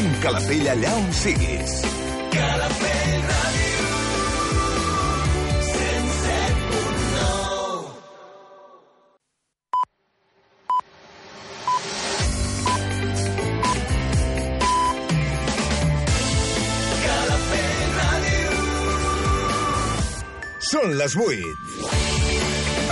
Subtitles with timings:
[0.00, 1.72] Sent Calafell allà on siguis.
[2.32, 3.88] Calafell Ràdio.
[5.74, 7.92] 107.9
[17.04, 18.54] Calafell Ràdio.
[20.70, 21.44] Són les 8.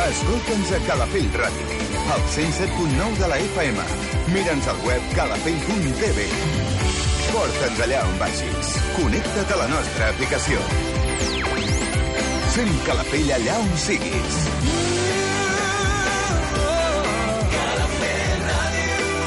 [0.09, 1.80] Escolta'ns a Calafell Ràdio,
[2.19, 3.88] al 107.9 de la FM.
[4.37, 6.29] Mira'ns al web calafell.tv.
[7.38, 8.69] Porta'ns allà on vagis.
[8.97, 10.59] Connecta't a la nostra aplicació.
[12.51, 14.38] Sent Calafell allà on siguis.
[17.52, 19.20] Calafell Ràdio.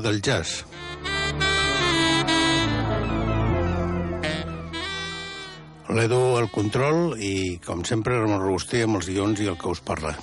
[0.00, 0.62] Del jazz.
[5.92, 9.82] L'Edu al control i, com sempre, Ramon Robuster amb els guions i el que us
[9.84, 10.14] parla.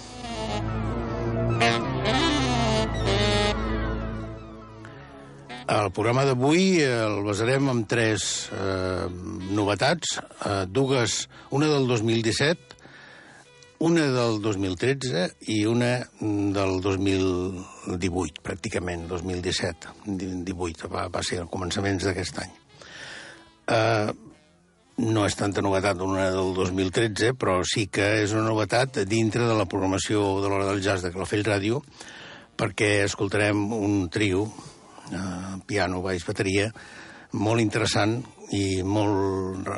[5.68, 9.06] El programa d'avui el basarem en tres eh,
[9.54, 10.18] novetats,
[10.48, 12.67] eh, dues, una del 2017,
[13.80, 19.92] una del 2013 i una del 2018, pràcticament, 2017,
[20.48, 22.56] 18, va, va ser el començaments d'aquest any.
[23.68, 24.10] Uh,
[24.98, 29.58] no és tanta novetat una del 2013, però sí que és una novetat dintre de
[29.60, 31.84] la programació de l'Hora del Jazz de Calafell Ràdio,
[32.58, 36.72] perquè escoltarem un trio, uh, piano, baix, bateria,
[37.38, 38.24] molt interessant
[38.58, 39.70] i molt,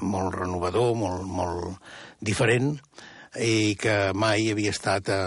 [0.00, 1.76] molt renovador, molt, molt
[2.24, 2.78] diferent,
[3.38, 5.20] i que mai havia estat a,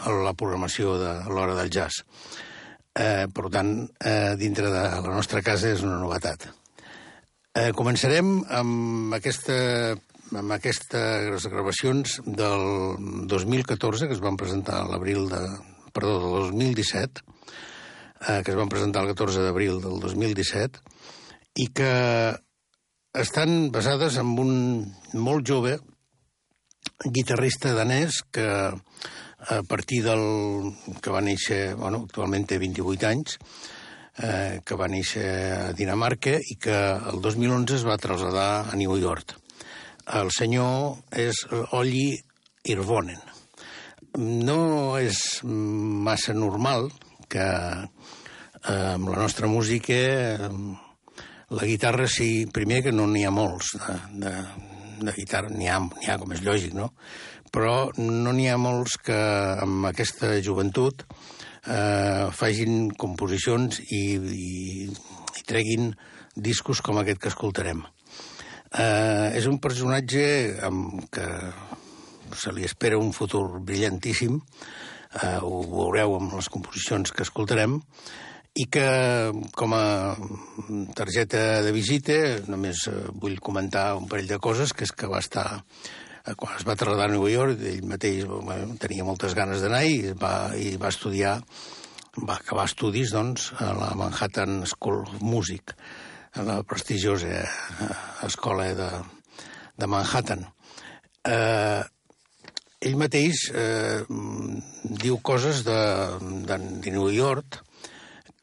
[0.00, 2.04] a la programació de l'hora del jazz.
[2.92, 3.74] Eh, per tant,
[4.04, 6.48] eh, dintre de la nostra casa és una novetat.
[7.52, 9.96] Eh, començarem amb, aquesta,
[10.32, 15.42] amb aquestes gravacions del 2014, que es van presentar a l'abril de...
[15.92, 20.80] Perdó, del 2017, eh, que es van presentar el 14 d'abril del 2017,
[21.60, 21.90] i que
[23.12, 24.54] estan basades en un
[25.12, 25.76] molt jove
[27.04, 28.46] guitarrista danès que
[29.42, 30.72] a partir del...
[31.02, 33.38] que va néixer, bueno, actualment té 28 anys,
[34.22, 35.26] eh, que va néixer
[35.56, 36.76] a Dinamarca i que
[37.10, 39.34] el 2011 es va traslladar a New York.
[40.14, 41.44] El senyor és
[41.78, 42.14] Olli
[42.70, 43.18] Irvonen.
[44.18, 46.90] No és massa normal
[47.32, 50.50] que eh, amb la nostra música eh,
[51.52, 54.32] la guitarra sí, primer que no n'hi ha molts de, de,
[55.00, 56.90] de guitarra, n'hi ha, ha, com és lògic, no?
[57.52, 59.16] Però no n'hi ha molts que
[59.62, 61.04] amb aquesta joventut
[61.66, 65.92] eh, facin composicions i, i, i treguin
[66.34, 67.84] discos com aquest que escoltarem.
[68.72, 70.24] Eh, és un personatge
[70.64, 71.28] amb que
[72.32, 74.38] se li espera un futur brillantíssim,
[75.20, 77.80] eh, ho veureu amb les composicions que escoltarem,
[78.54, 78.86] i que
[79.56, 80.14] com a
[80.96, 82.16] targeta de visita
[82.52, 86.58] només eh, vull comentar un parell de coses, que és que va estar eh, quan
[86.58, 90.52] es va traslladar a New York, ell mateix bueno, tenia moltes ganes d'anar i va,
[90.52, 91.38] i va estudiar,
[92.20, 95.72] va acabar estudis, doncs, a la Manhattan School of Music,
[96.36, 97.90] a la prestigiosa eh,
[98.28, 98.92] escola de,
[99.80, 100.44] de Manhattan.
[101.24, 101.82] Eh,
[102.82, 104.02] ell mateix eh,
[105.00, 105.82] diu coses de,
[106.44, 107.62] de, de New York,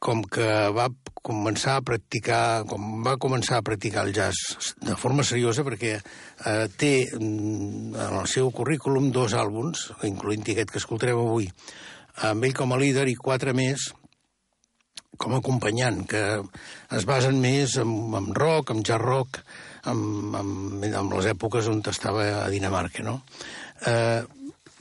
[0.00, 0.88] com que va
[1.20, 6.66] començar a practicar, com va començar a practicar el jazz de forma seriosa, perquè eh,
[6.80, 11.50] té en el seu currículum dos àlbums, incloent aquest que escoltarem avui,
[12.24, 13.90] amb ell com a líder i quatre més
[15.20, 16.22] com a acompanyant, que
[16.96, 19.42] es basen més en, en rock, en jazz rock,
[19.90, 20.00] en,
[20.38, 20.54] en,
[20.88, 23.18] en les èpoques on estava a Dinamarca, no?
[23.84, 24.22] Eh,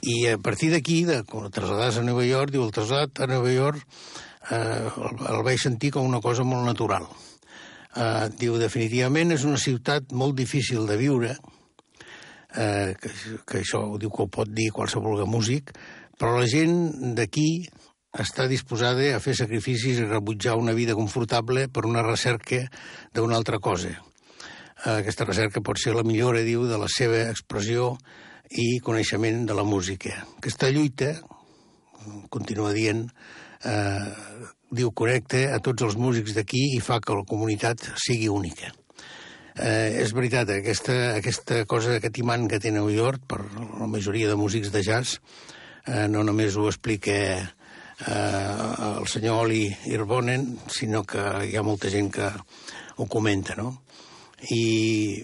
[0.08, 3.84] I a partir d'aquí, de, traslladar-se a Nova York, diu, el traslladat a Nova York
[4.52, 4.90] eh,
[5.30, 7.08] el, vaig sentir com una cosa molt natural.
[7.96, 11.36] Eh, diu, definitivament és una ciutat molt difícil de viure,
[12.56, 13.14] eh, que,
[13.46, 15.74] que això ho diu que ho pot dir qualsevol músic,
[16.20, 17.50] però la gent d'aquí
[18.10, 22.64] està disposada a fer sacrificis i rebutjar una vida confortable per una recerca
[23.14, 23.92] d'una altra cosa.
[24.86, 27.96] Eh, aquesta recerca pot ser la millora, diu, de la seva expressió
[28.50, 30.16] i coneixement de la música.
[30.40, 31.14] Aquesta lluita,
[32.34, 33.06] continua dient,
[33.66, 38.72] eh, diu, connecta a tots els músics d'aquí i fa que la comunitat sigui única.
[39.60, 44.30] Eh, és veritat, aquesta, aquesta cosa, aquest imant que té New York per la majoria
[44.30, 45.18] de músics de jazz
[45.86, 48.54] eh, no només ho explica eh,
[48.94, 52.30] el senyor Oli Irbonen, sinó que hi ha molta gent que
[52.96, 53.82] ho comenta, no?
[54.56, 55.24] I,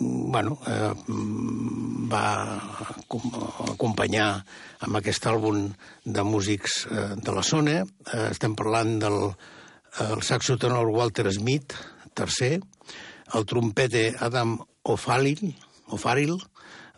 [0.00, 0.92] bueno, eh,
[2.10, 2.26] va
[3.72, 4.28] acompanyar
[4.84, 5.68] amb aquest àlbum
[6.04, 7.82] de músics eh, de la zona.
[7.82, 9.20] Eh, estem parlant del
[10.02, 11.76] el saxotenor Walter Smith,
[12.18, 12.58] tercer,
[13.34, 15.54] el trompete Adam O'Farrill,
[15.94, 16.40] O'Farrill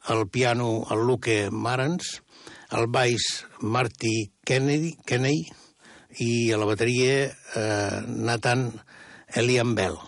[0.08, 2.22] el piano el Luke Marans,
[2.70, 5.46] el baix Marty Kennedy, Kennedy
[6.22, 8.68] i a la bateria eh, Nathan
[9.34, 9.98] Elian Bell.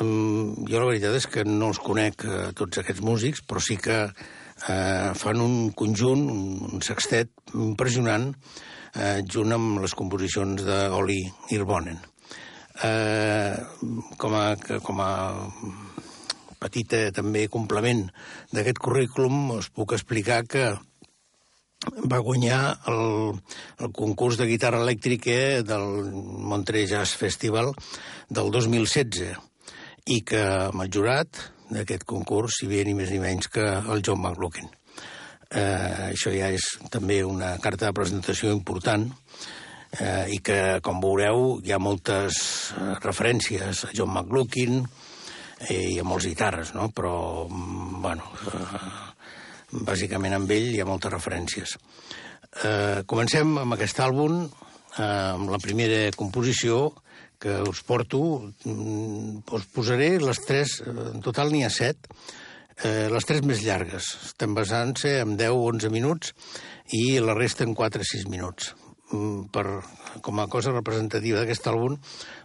[0.00, 3.76] Um, jo la veritat és que no els conec eh, tots aquests músics, però sí
[3.76, 8.30] que eh, fan un conjunt, un, un sextet impressionant,
[8.96, 11.20] eh, junt amb les composicions d'Oli
[11.52, 12.00] Irbonen.
[12.88, 13.52] Eh,
[14.16, 14.46] com, a,
[14.80, 15.10] com a
[16.62, 18.06] petita també complement
[18.54, 20.70] d'aquest currículum us puc explicar que
[22.08, 23.36] va guanyar el,
[23.82, 25.86] el concurs de guitarra elèctrica del
[26.48, 27.74] Montreux Jazz Festival
[28.30, 29.51] del 2016
[30.10, 31.40] i que amb el jurat
[31.72, 34.70] d'aquest concurs hi havia ni més ni menys que el John McLaughlin.
[35.52, 39.04] Eh, això ja és també una carta de presentació important
[40.00, 42.40] eh, i que, com veureu, hi ha moltes
[42.72, 44.80] eh, referències a John McLaughlin
[45.68, 46.88] eh, i a molts guitarres, no?
[46.96, 51.76] però, mm, bueno, eh, bàsicament amb ell hi ha moltes referències.
[52.64, 54.42] Eh, comencem amb aquest àlbum,
[54.98, 56.88] eh, amb la primera composició
[57.42, 58.22] que us porto.
[58.64, 62.08] Mm, us posaré les tres, en total n'hi ha set,
[62.84, 64.12] eh, les tres més llargues.
[64.30, 66.32] Estem basant-se en 10-11 minuts
[66.94, 68.74] i la resta en 4-6 minuts.
[69.12, 69.66] Mm, per,
[70.24, 71.98] com a cosa representativa d'aquest àlbum,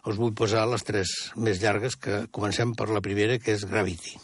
[0.10, 4.18] us vull posar les tres més llargues, que comencem per la primera, que és Gravity.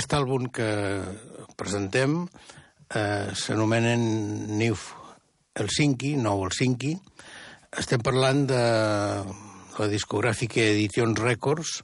[0.00, 0.66] Aquest àlbum que
[1.60, 4.00] presentem eh, s'anomenen
[4.56, 4.78] New
[5.60, 6.94] Helsinki, Nou Helsinki.
[7.76, 8.62] Estem parlant de
[9.76, 11.74] la discogràfica Editions Records.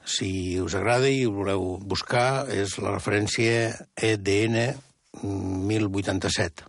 [0.00, 3.68] Si us agrada i ho voleu buscar, és la referència
[4.00, 4.56] EDN
[5.20, 6.64] 1087.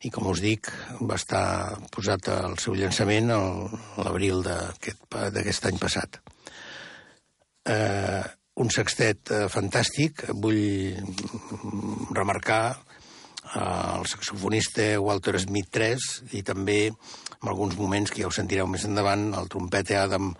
[0.00, 0.72] I, com us dic,
[1.04, 3.28] va estar posat al seu llançament
[4.00, 6.22] l'abril d'aquest any passat.
[7.68, 8.24] Eh,
[8.62, 10.26] un sextet eh, fantàstic.
[10.42, 10.96] Vull
[12.16, 18.34] remarcar eh, el saxofonista Walter Smith III i també, en alguns moments, que ja ho
[18.34, 20.32] sentireu més endavant, el trompeta Adam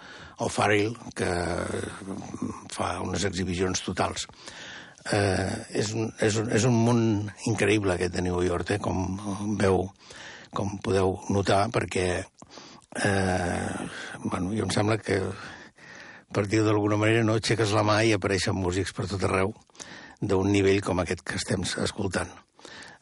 [0.44, 1.28] O'Farrell, que
[2.72, 4.28] fa unes exhibicions totals.
[5.12, 5.52] Eh,
[5.82, 7.02] és, un, és, un, és un món
[7.46, 9.84] increïble aquest de New York, eh, com veu,
[10.56, 12.08] com podeu notar, perquè
[13.04, 13.68] eh,
[14.24, 15.20] bueno, jo em sembla que
[16.36, 19.54] per dir d'alguna manera, no aixeques la mà i apareixen músics per tot arreu
[20.20, 22.28] d'un nivell com aquest que estem escoltant.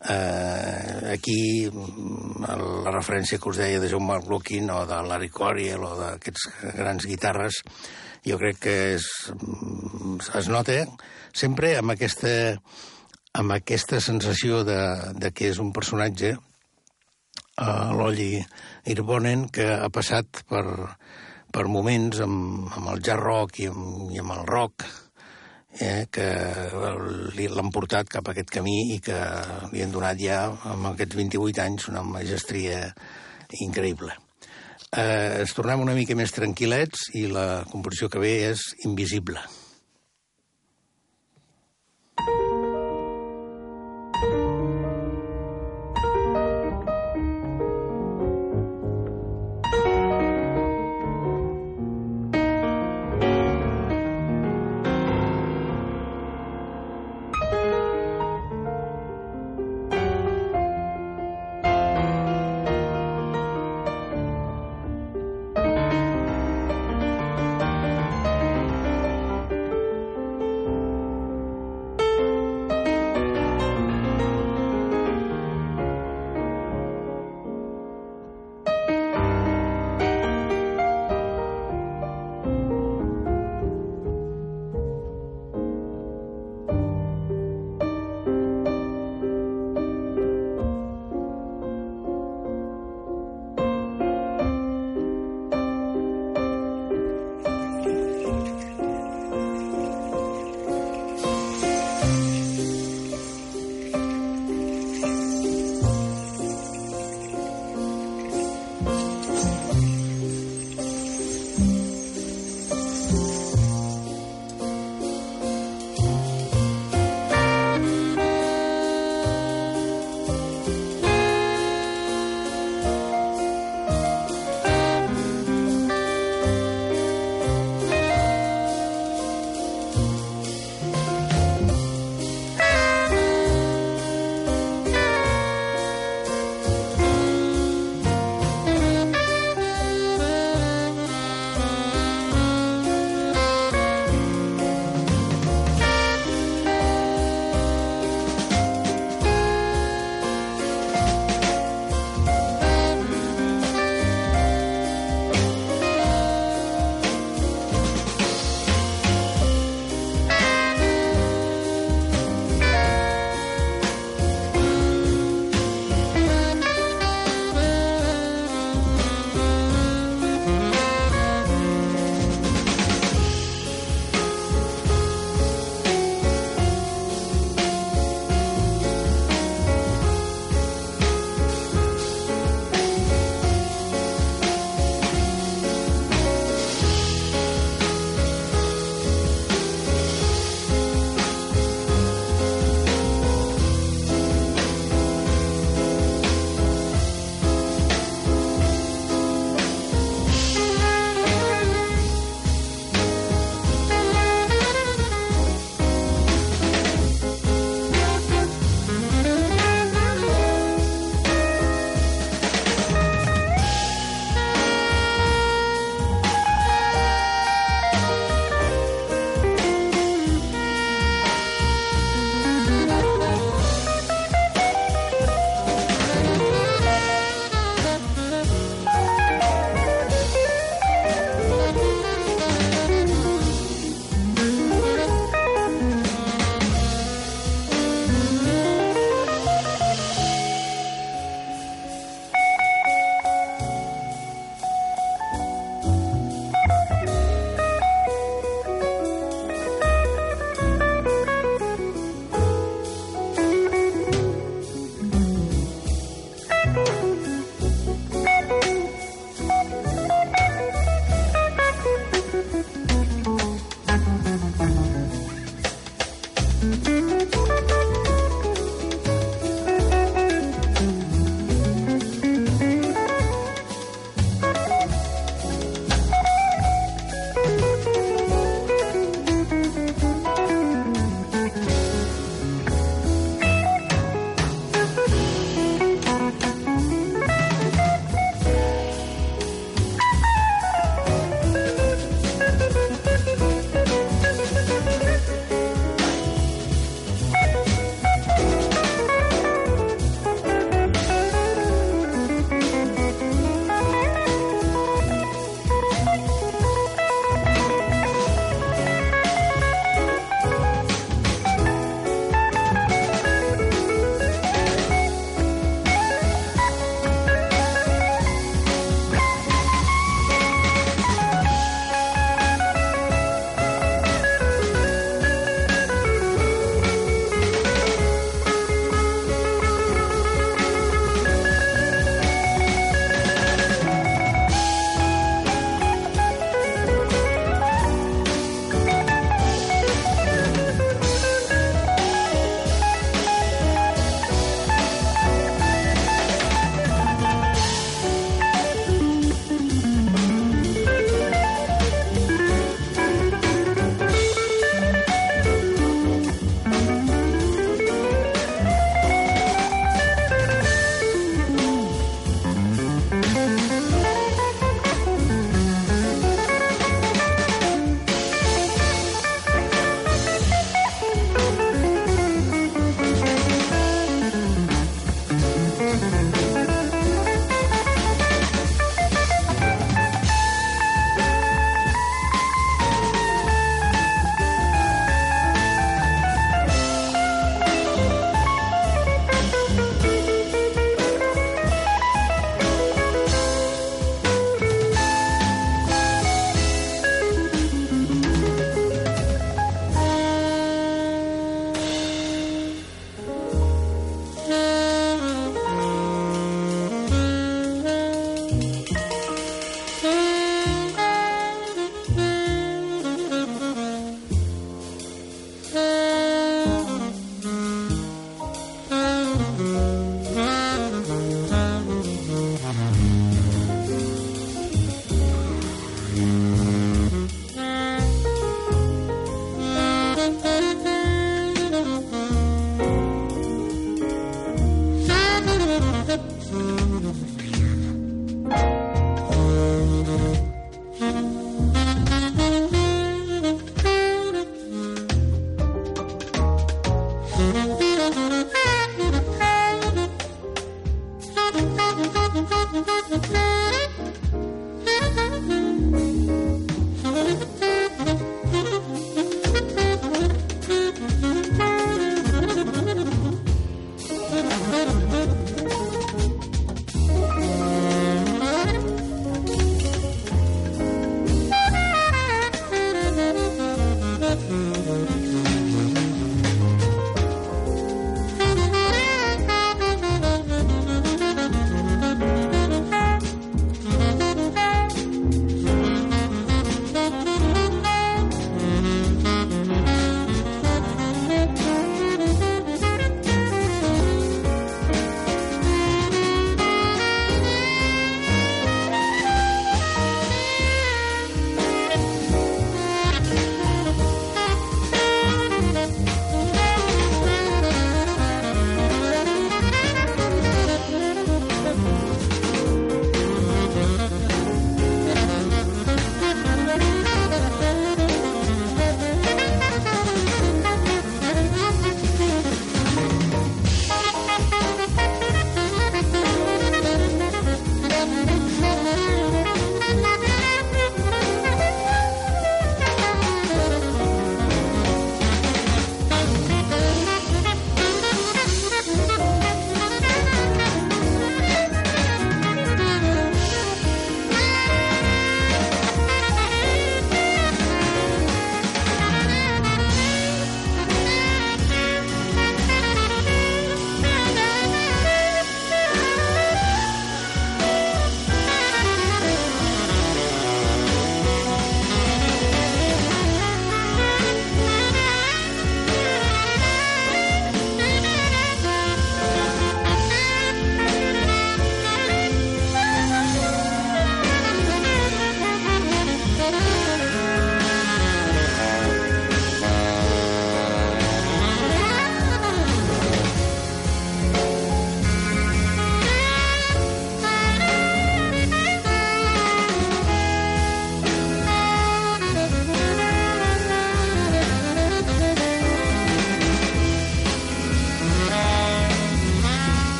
[0.00, 5.90] Uh, aquí la referència que us deia de John McLaughlin o de Larry Coryell o
[5.98, 6.46] d'aquests
[6.78, 7.60] grans guitarres
[8.24, 9.06] jo crec que és,
[10.40, 10.78] es nota
[11.36, 12.32] sempre amb aquesta,
[13.36, 14.80] amb aquesta sensació de,
[15.20, 18.40] de que és un personatge uh, l'Olli
[18.88, 20.64] Irbonen que ha passat per,
[21.52, 24.86] per moments amb, amb el jazz rock i amb, i amb el rock,
[25.80, 26.26] eh, que
[27.50, 29.18] l'han portat cap a aquest camí i que
[29.72, 32.82] li han donat ja, amb aquests 28 anys, una magestria
[33.60, 34.16] increïble.
[34.90, 39.42] Eh, ens tornem una mica més tranquil·lets i la composició que ve és Invisible.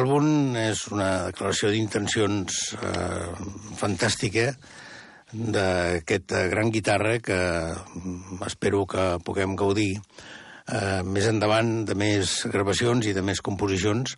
[0.00, 3.26] Aquest àlbum és una declaració d'intencions eh,
[3.76, 4.46] fantàstica
[5.28, 13.10] d'aquest gran guitarra que mm, espero que puguem gaudir eh, més endavant de més gravacions
[13.10, 14.16] i de més composicions.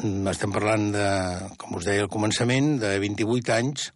[0.00, 1.06] Mm, Estem parlant de,
[1.60, 3.90] com us deia al començament, de 28 anys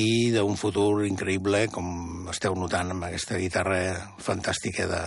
[0.00, 3.82] i d'un futur increïble, com esteu notant amb aquesta guitarra
[4.24, 5.06] fantàstica de,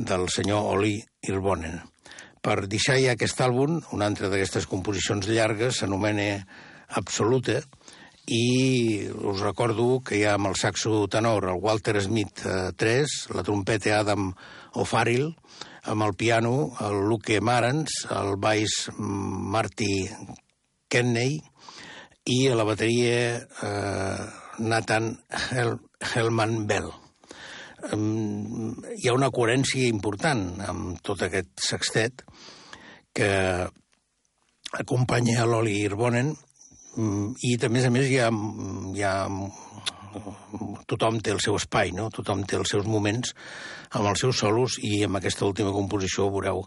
[0.00, 0.96] del senyor Oli
[1.28, 1.82] Irbonen.
[2.42, 6.42] Per deixar ja aquest àlbum, una altra d'aquestes composicions llargues s'anomena
[6.98, 7.60] Absoluta,
[8.26, 13.14] i us recordo que hi ha amb el saxo tenor el Walter Smith eh, 3,
[13.34, 14.30] la trompeta Adam
[14.78, 15.32] O'Farrill,
[15.90, 20.06] amb el piano el Luke Marans, el baix Marty
[20.88, 21.40] Kenney
[22.30, 24.26] i a la bateria eh,
[24.58, 25.16] Nathan
[25.50, 25.78] Hel
[26.12, 26.92] Hellman Bell.
[27.82, 32.22] Hi ha una coherència important amb tot aquest sextet
[33.12, 33.30] que
[34.78, 38.30] acompanya l'Oli Irbonen mm, i, a més a més, hi ha,
[38.94, 39.16] hi ha
[40.86, 42.08] tothom té el seu espai, no?
[42.14, 43.34] tothom té els seus moments
[43.98, 46.62] amb els seus solos i amb aquesta última composició veureu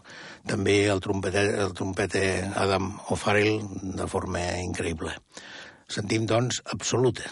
[0.50, 3.62] també el trompeter, el trompeter Adam O'Farrell
[4.02, 5.16] de forma increïble.
[5.88, 7.30] Sentim, doncs, absoluta.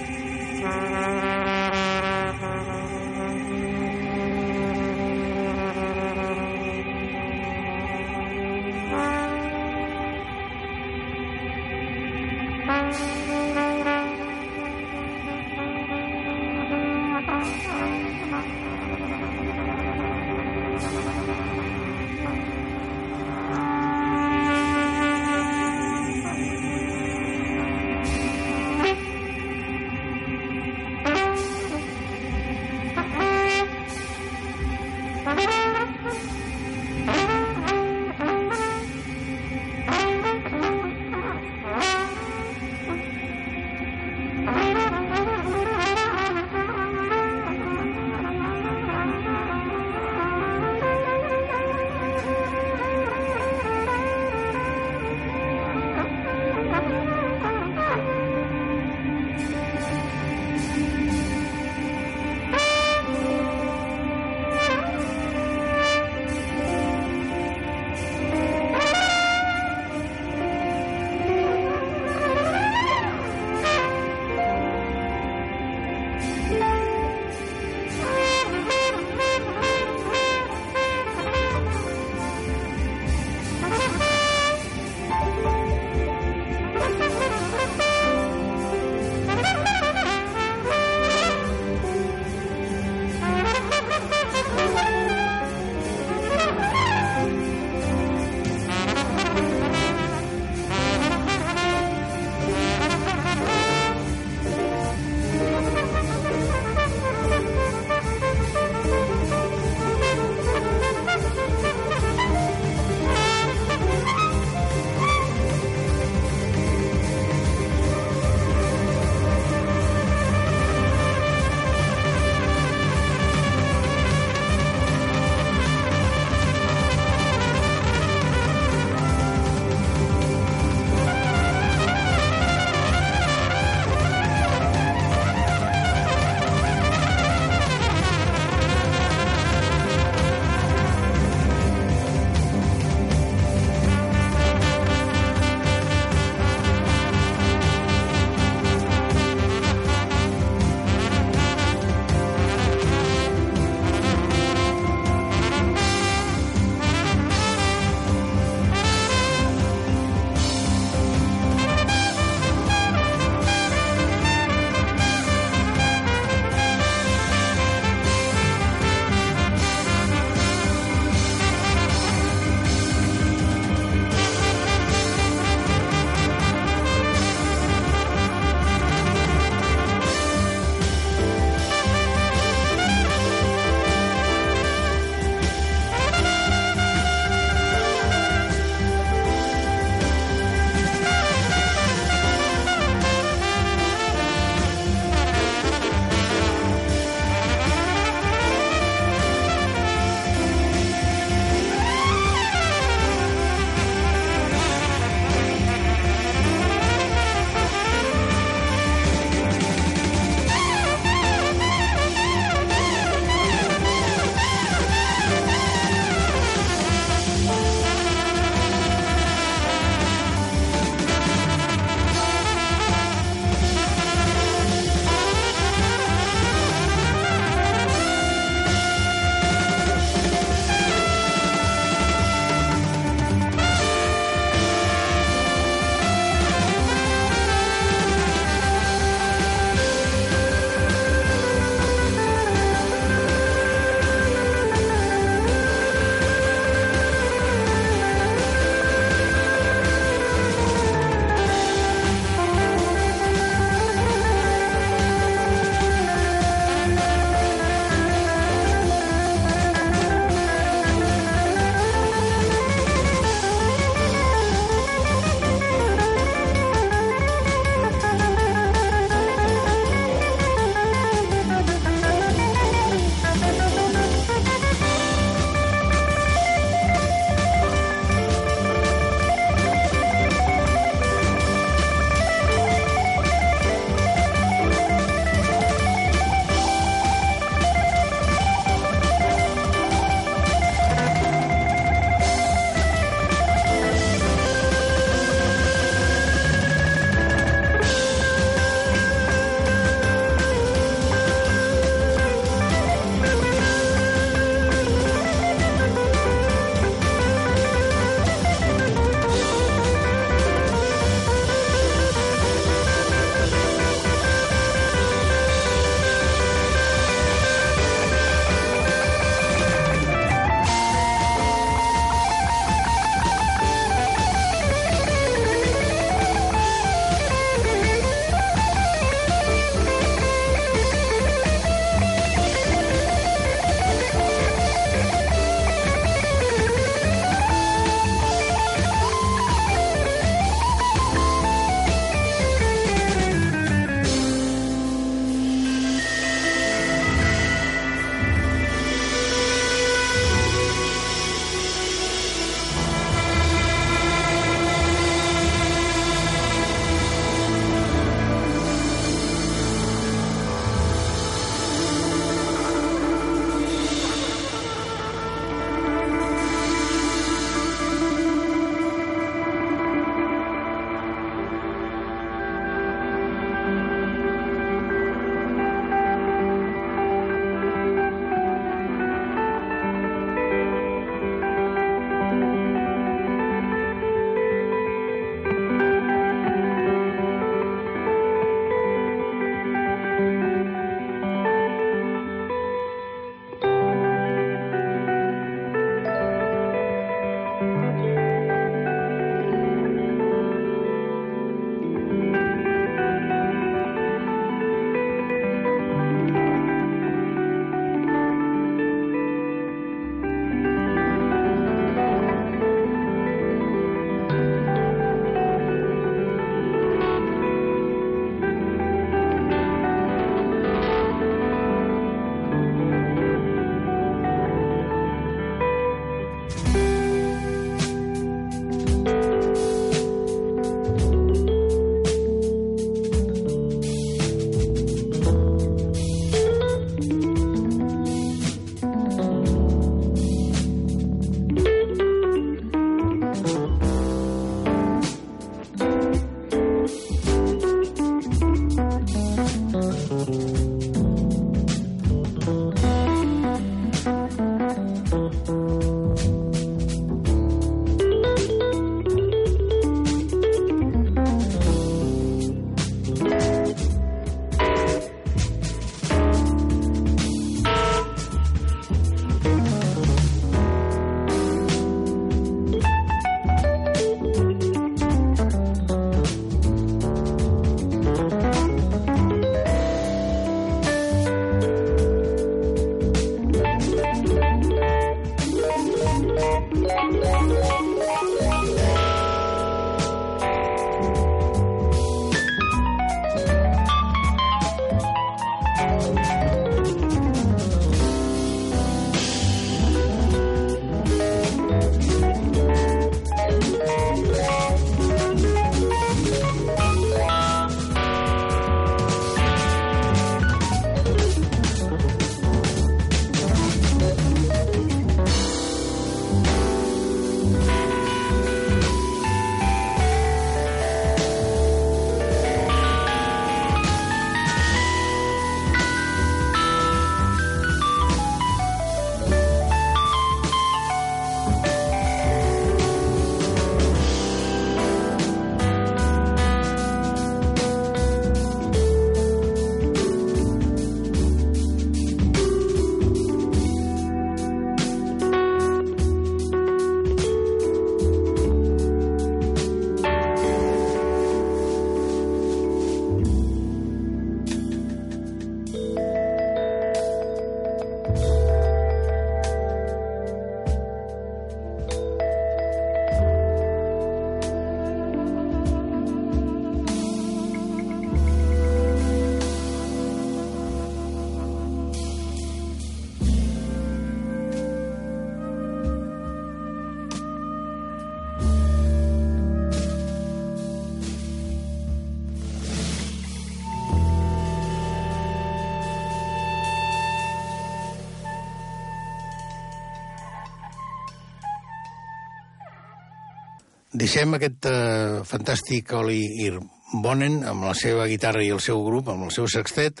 [594.00, 599.28] Deixem aquest uh, fantàstic Oli Irbonen amb la seva guitarra i el seu grup, amb
[599.28, 600.00] el seu sextet,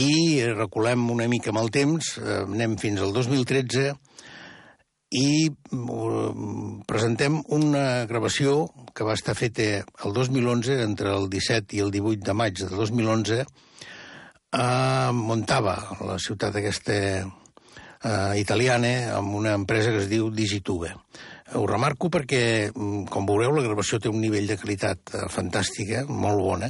[0.00, 3.90] i reculem una mica amb el temps, uh, anem fins al 2013,
[5.20, 6.30] i uh,
[6.88, 12.24] presentem una gravació que va estar feta el 2011, entre el 17 i el 18
[12.24, 13.44] de maig de 2011,
[14.50, 16.96] a Montava, la ciutat aquesta
[18.02, 20.90] eh, italiana, amb una empresa que es diu Digitube.
[21.58, 26.04] Ho remarco perquè, mm, com veureu, la gravació té un nivell de qualitat eh, fantàstica,
[26.06, 26.68] molt bona,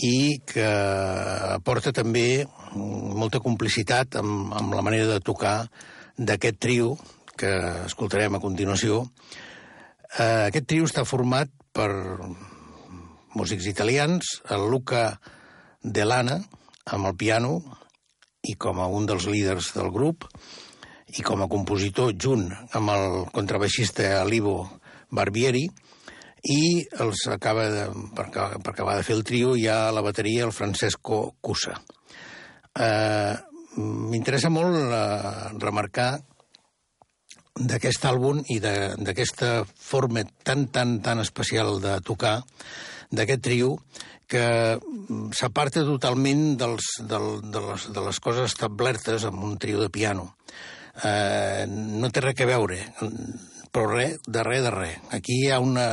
[0.00, 0.68] i que
[1.56, 5.68] aporta també mm, molta complicitat amb, amb la manera de tocar
[6.16, 6.94] d'aquest trio
[7.36, 7.52] que
[7.84, 9.02] escoltarem a continuació.
[10.16, 11.90] Eh, aquest trio està format per
[13.36, 15.20] músics italians, el Luca
[15.84, 16.40] Delana,
[16.88, 17.58] amb el piano,
[18.48, 20.24] i com a un dels líders del grup,
[21.18, 24.62] i com a compositor junt amb el contrabaixista Alivo
[25.10, 25.66] Barbieri,
[26.40, 27.84] i els acaba de,
[28.16, 31.76] per, per acabar de fer el trio hi ha a la bateria el Francesco Cusa.
[32.80, 33.36] Eh,
[33.80, 36.10] M'interessa molt eh, remarcar
[37.60, 42.40] d'aquest àlbum i d'aquesta forma tan, tan, tan especial de tocar
[43.12, 43.76] d'aquest trio
[44.30, 44.78] que
[45.34, 50.30] s'aparta totalment dels, del, de, les, de les coses establertes amb un trio de piano
[51.04, 52.80] eh, no té res a veure,
[53.70, 54.98] però res, de res, de res.
[55.16, 55.86] Aquí hi ha una,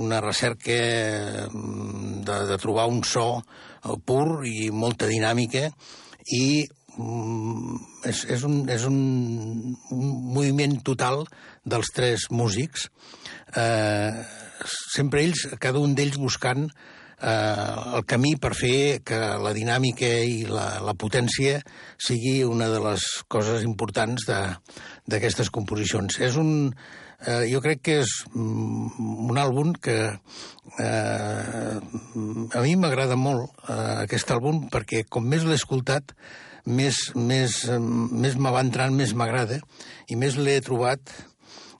[0.00, 0.78] una recerca
[1.50, 3.42] mm, de, de trobar un so
[4.04, 5.68] pur i molta dinàmica
[6.34, 7.78] i mm,
[8.10, 8.98] és, és, un, és un,
[9.94, 11.24] un moviment total
[11.68, 12.88] dels tres músics,
[13.56, 14.12] eh,
[14.94, 20.44] sempre ells, cada un d'ells buscant eh, el camí per fer que la dinàmica i
[20.46, 21.58] la, la potència
[21.98, 26.20] sigui una de les coses importants d'aquestes composicions.
[26.22, 26.74] És un,
[27.26, 29.96] eh, jo crec que és mm, un àlbum que
[30.78, 36.14] eh, a mi m'agrada molt, eh, aquest àlbum, perquè com més l'he escoltat,
[36.68, 39.60] més, més, més me va entrant, més m'agrada,
[40.08, 41.14] i més l'he trobat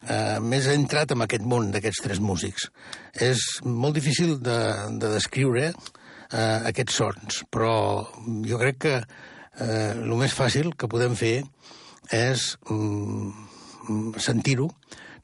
[0.09, 2.69] eh, més entrat en aquest món d'aquests tres músics.
[3.15, 4.59] És molt difícil de,
[4.99, 7.75] de descriure eh, aquests sons, però
[8.49, 11.43] jo crec que eh, el més fàcil que podem fer
[12.15, 14.71] és mm, sentir-ho.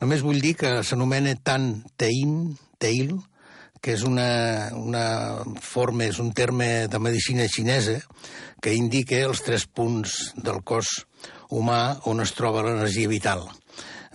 [0.03, 3.16] Només vull dir que s'anomena tan tein, teil,
[3.85, 5.07] que és una, una
[5.61, 7.99] forma, és un terme de medicina xinesa
[8.64, 10.89] que indica els tres punts del cos
[11.53, 13.45] humà on es troba l'energia vital.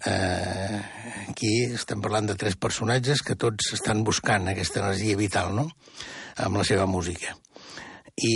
[0.06, 0.80] Eh,
[1.28, 5.68] aquí estem parlant de tres personatges que tots estan buscant aquesta energia vital, no?,
[6.39, 7.36] amb la seva música.
[8.16, 8.36] I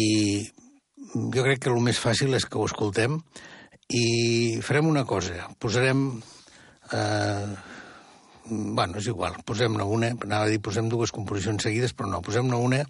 [1.14, 3.20] jo crec que el més fàcil és que ho escoltem
[3.94, 6.10] i farem una cosa, posarem...
[6.92, 7.54] Eh,
[8.44, 12.60] bueno, és igual, posem-ne una, anava a dir posem dues composicions seguides, però no, posem-ne
[12.60, 12.82] una.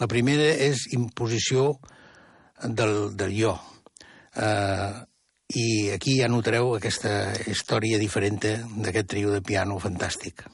[0.00, 1.76] La primera és imposició
[2.64, 3.54] del, del jo.
[4.34, 4.90] Eh,
[5.54, 10.46] i aquí ja notareu aquesta història diferent d'aquest trio de piano fantàstic.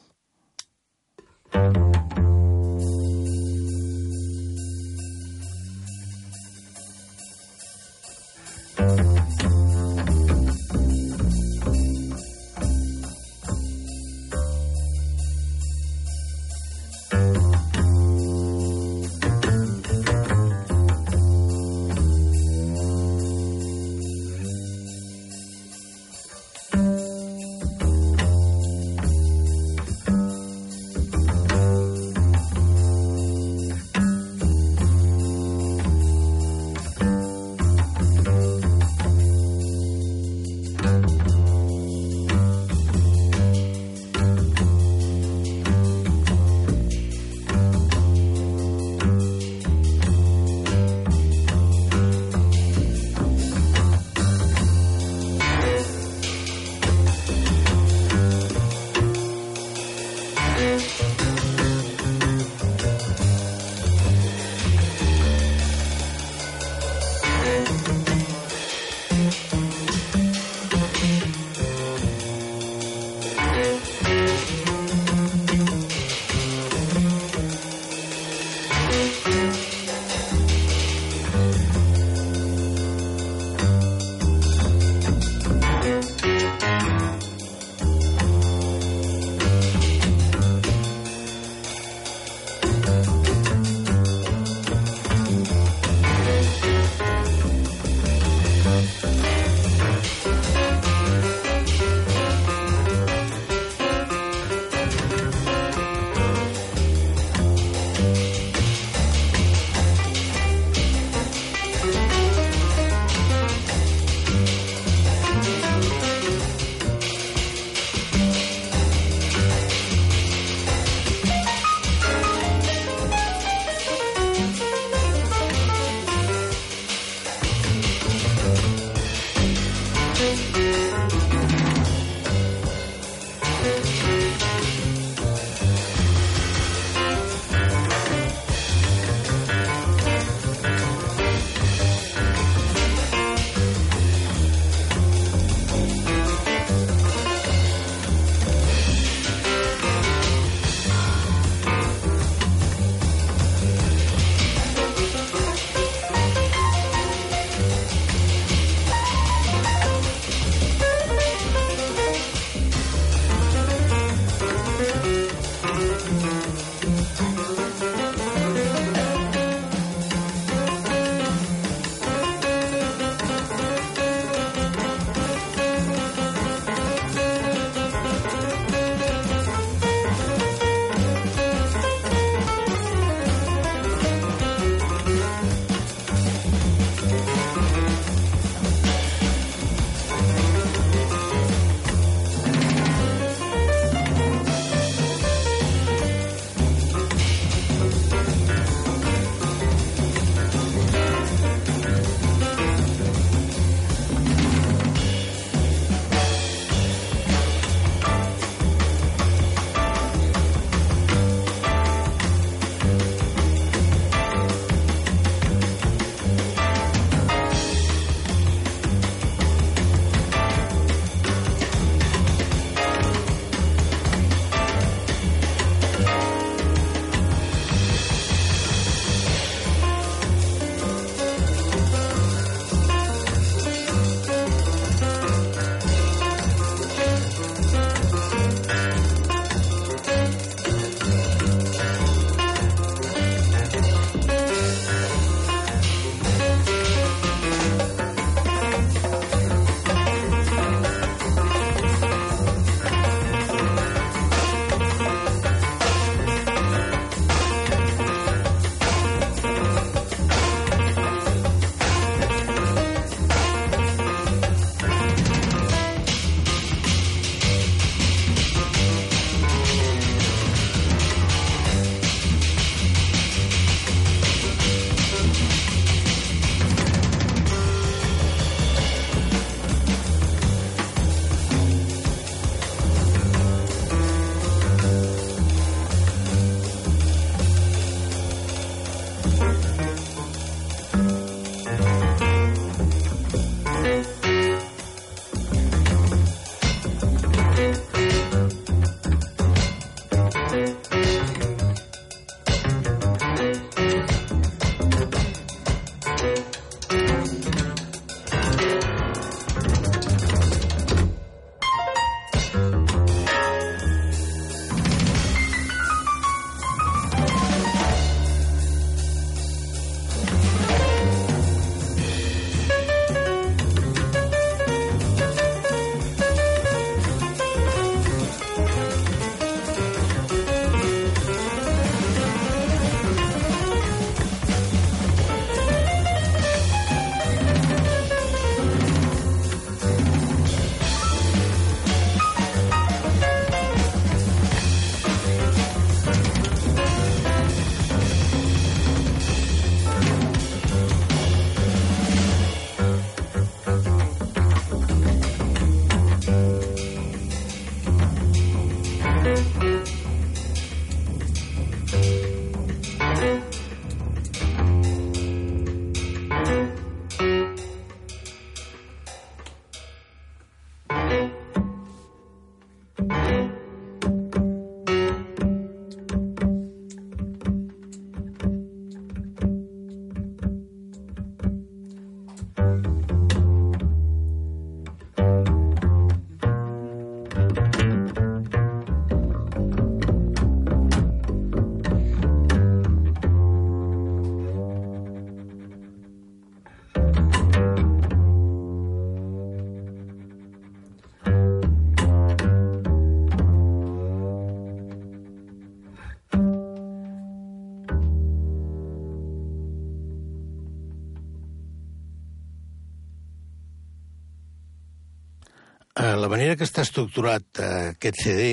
[416.22, 418.44] la manera que està estructurat eh, aquest CD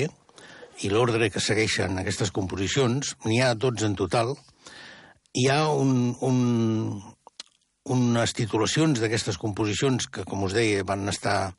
[0.82, 4.32] i l'ordre que segueixen aquestes composicions, n'hi ha 12 en total,
[5.38, 6.38] hi ha un, un,
[7.94, 11.52] unes titulacions d'aquestes composicions que, com us deia, van estar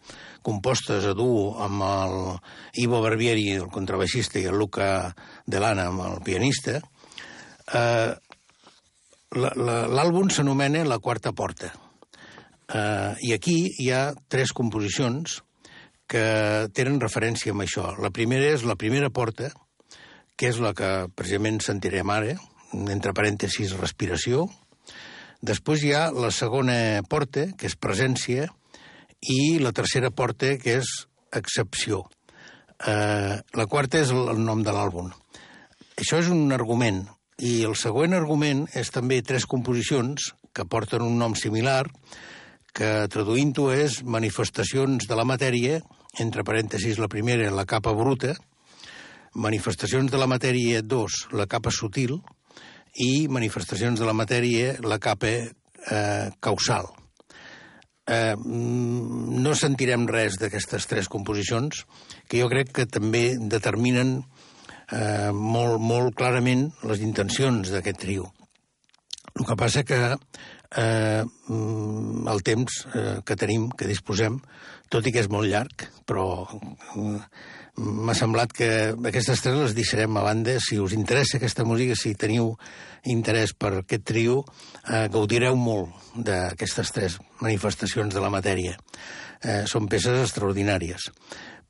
[0.44, 2.18] compostes a duo amb el
[2.84, 5.14] Ivo Barbieri, el contrabaixista, i el Luca
[5.46, 6.82] Delana, amb el pianista.
[7.72, 8.12] Eh,
[9.32, 11.72] L'àlbum s'anomena La quarta porta.
[12.68, 15.40] Eh, I aquí hi ha tres composicions
[16.12, 16.24] que
[16.76, 17.94] tenen referència amb això.
[18.04, 19.52] La primera és la primera porta,
[20.36, 22.36] que és la que precisament sentirem ara,
[22.92, 24.48] entre parèntesis respiració.
[25.42, 26.76] Després hi ha la segona
[27.10, 28.50] porta, que és presència,
[29.22, 30.92] i la tercera porta, que és
[31.38, 32.04] excepció.
[32.82, 35.12] Eh, la quarta és el nom de l'àlbum.
[36.02, 37.04] Això és un argument,
[37.42, 41.86] i el següent argument és també tres composicions que porten un nom similar,
[42.74, 45.82] que traduint-ho és manifestacions de la matèria
[46.20, 48.36] entre parèntesis la primera, la capa bruta,
[49.34, 52.18] manifestacions de la matèria 2, la capa sutil,
[53.00, 56.90] i manifestacions de la matèria, la capa eh, causal.
[58.08, 61.86] Eh, mm, no sentirem res d'aquestes tres composicions,
[62.28, 64.18] que jo crec que també determinen
[64.92, 68.28] eh, molt, molt clarament les intencions d'aquest trio.
[69.32, 70.18] El que passa que
[70.78, 74.40] eh, mm, el temps eh, que tenim, que disposem,
[74.92, 77.18] tot i que és molt llarg, però mm,
[77.82, 78.70] m'ha semblat que
[79.10, 80.58] aquestes tres les deixarem a banda.
[80.60, 82.54] Si us interessa aquesta música, si teniu
[83.12, 84.42] interès per aquest trio,
[84.88, 88.78] eh, gaudireu molt d'aquestes tres manifestacions de la matèria.
[89.42, 91.10] Eh, són peces extraordinàries.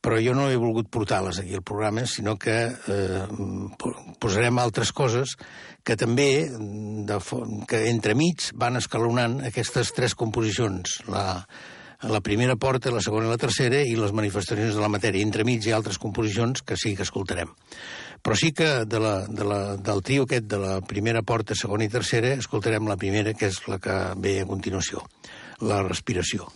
[0.01, 3.25] Però jo no he volgut portar-les aquí al programa, sinó que eh,
[4.21, 5.35] posarem altres coses
[5.85, 6.31] que també,
[7.05, 7.19] de,
[7.69, 11.03] que entremig van escalonant aquestes tres composicions.
[11.09, 11.43] La,
[12.09, 15.25] la primera porta, la segona i la tercera, i les manifestacions de la matèria.
[15.25, 17.53] Entremig hi ha altres composicions que sí que escoltarem.
[18.21, 21.85] Però sí que de la, de la, del trio aquest de la primera porta, segona
[21.85, 25.05] i tercera, escoltarem la primera, que és la que ve a continuació,
[25.61, 26.49] la respiració.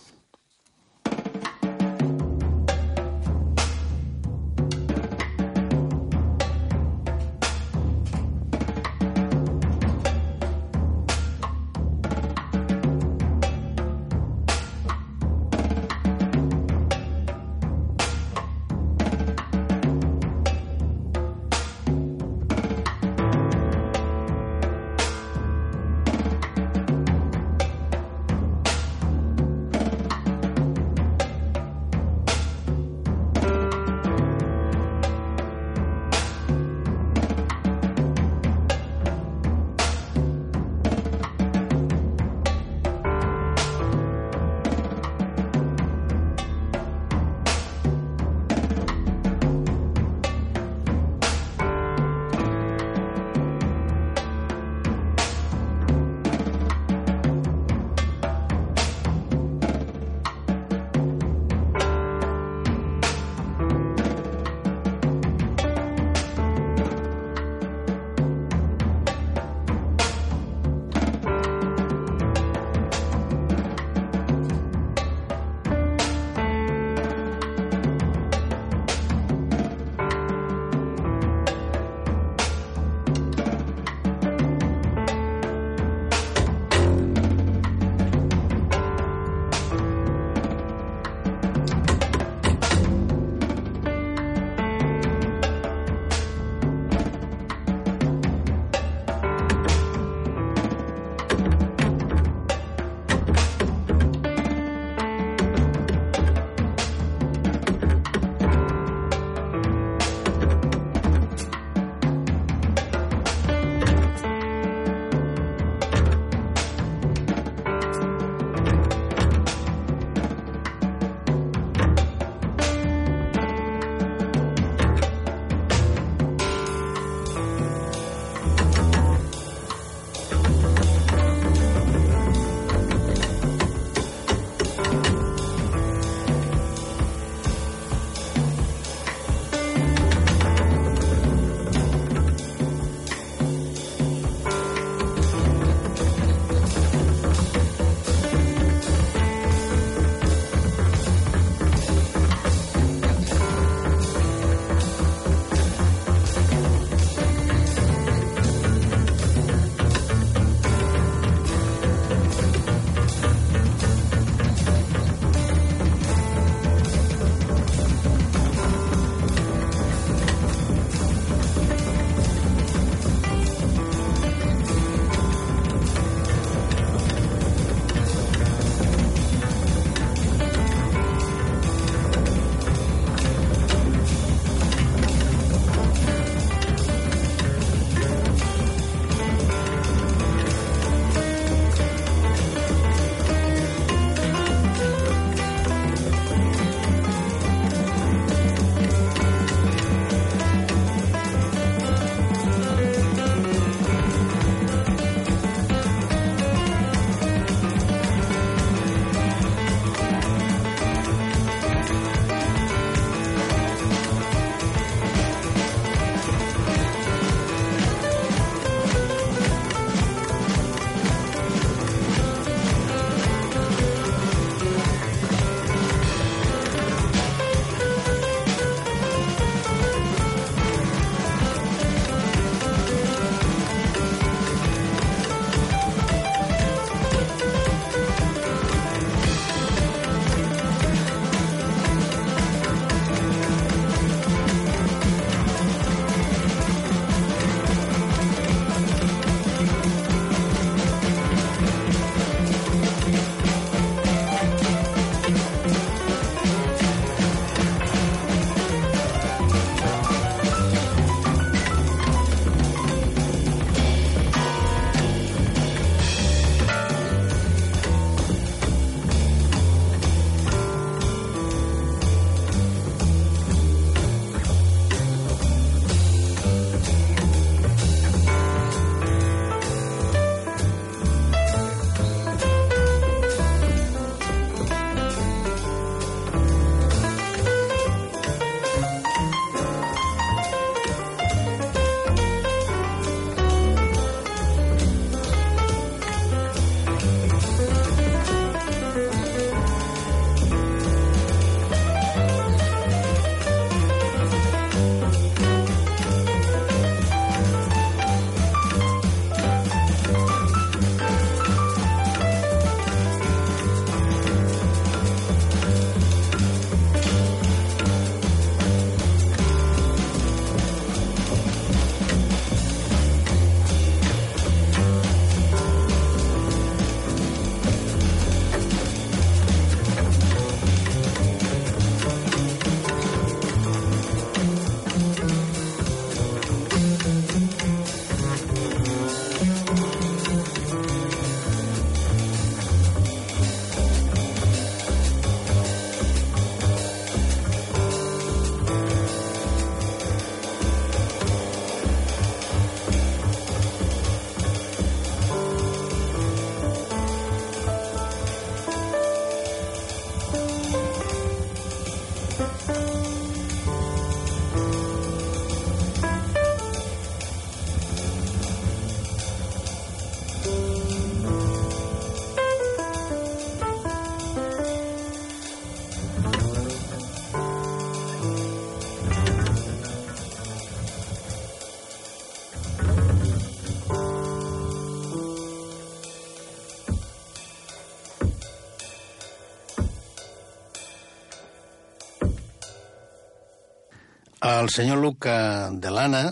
[394.66, 396.24] El senyor Luca Delana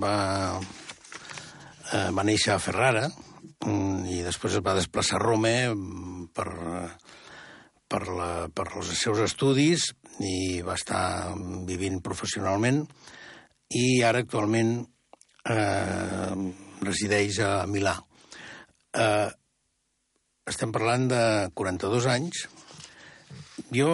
[0.00, 0.14] va,
[1.92, 6.46] eh, va néixer a Ferrara mm, i després es va desplaçar a Roma mm, per,
[7.84, 9.90] per, la, per els seus estudis
[10.24, 11.02] i va estar
[11.68, 12.80] vivint professionalment
[13.76, 14.72] i ara actualment
[15.44, 16.32] eh,
[16.80, 17.92] resideix a Milà.
[18.96, 19.28] Eh,
[20.48, 21.22] estem parlant de
[21.60, 22.46] 42 anys,
[23.74, 23.90] jo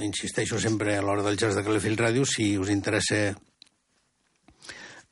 [0.00, 3.34] insisteixo sempre a l'hora del jazz de Calafell Ràdio, si us interessa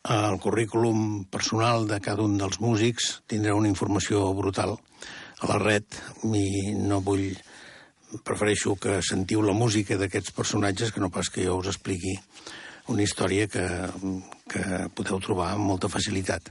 [0.09, 4.79] el currículum personal de cada un dels músics, tindreu una informació brutal
[5.41, 6.01] a la red
[6.33, 7.31] i no vull...
[8.25, 12.15] Prefereixo que sentiu la música d'aquests personatges que no pas que jo us expliqui
[12.89, 13.67] una història que,
[14.49, 14.63] que
[14.97, 16.49] podeu trobar amb molta facilitat.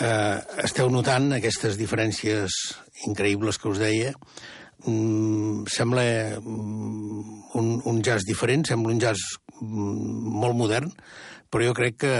[0.00, 2.56] Eh, esteu notant aquestes diferències
[3.04, 4.14] increïbles que us deia
[4.84, 6.04] mm, sembla
[6.40, 7.22] mm,
[7.60, 10.92] un, un jazz diferent, sembla un jazz mm, molt modern,
[11.50, 12.14] però jo crec que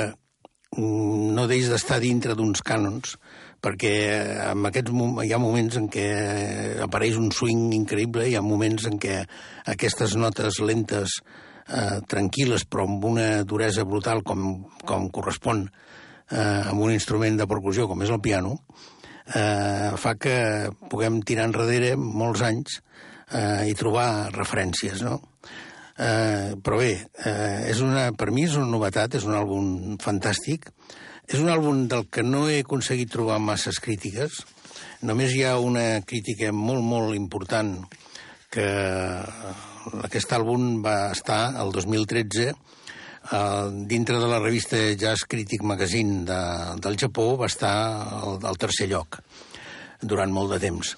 [0.77, 3.17] mm, no deix d'estar dintre d'uns cànons,
[3.61, 3.93] perquè
[4.51, 4.95] en aquests
[5.25, 6.09] hi ha moments en què
[6.87, 9.21] apareix un swing increïble, hi ha moments en què
[9.69, 11.21] aquestes notes lentes,
[11.69, 15.67] eh, tranquil·les, però amb una duresa brutal com, com correspon
[16.31, 18.57] eh, amb un instrument de percussió com és el piano,
[19.35, 20.37] eh, fa que
[20.91, 22.81] puguem tirar enrere molts anys
[23.33, 25.20] eh, i trobar referències, no?
[26.01, 26.95] Eh, però bé,
[27.26, 30.70] eh, és una, per mi és una novetat, és un àlbum fantàstic.
[31.31, 34.41] És un àlbum del que no he aconseguit trobar masses crítiques.
[35.07, 37.76] Només hi ha una crítica molt, molt important
[38.51, 38.66] que
[40.09, 42.51] aquest àlbum va estar el 2013
[43.31, 46.41] Uh, dintre de la revista Jazz Critic Magazine de,
[46.83, 47.70] del Japó va estar
[48.18, 49.20] al, al tercer lloc
[50.03, 50.97] durant molt de temps.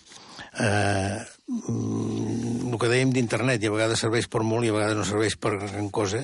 [0.52, 4.96] Eh, uh, el que dèiem d'internet, i a vegades serveix per molt i a vegades
[4.96, 6.22] no serveix per gran cosa.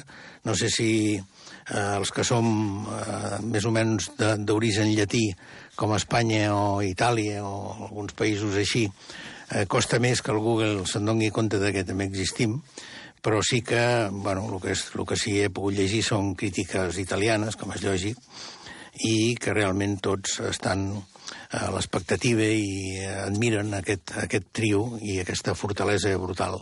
[0.49, 0.91] No sé si
[1.69, 2.49] eh, els que som
[2.89, 5.27] eh, més o menys d'origen llatí,
[5.79, 8.87] com Espanya o Itàlia o alguns països així,
[9.53, 12.59] eh, costa més que el Google se'n doni compte que també existim,
[13.23, 16.99] però sí que, bueno, el que, és, el que sí he pogut llegir són crítiques
[17.03, 18.19] italianes, com és lògic,
[19.07, 20.91] i que realment tots estan
[21.53, 26.61] a l'expectativa i admiren aquest, aquest trio i aquesta fortalesa brutal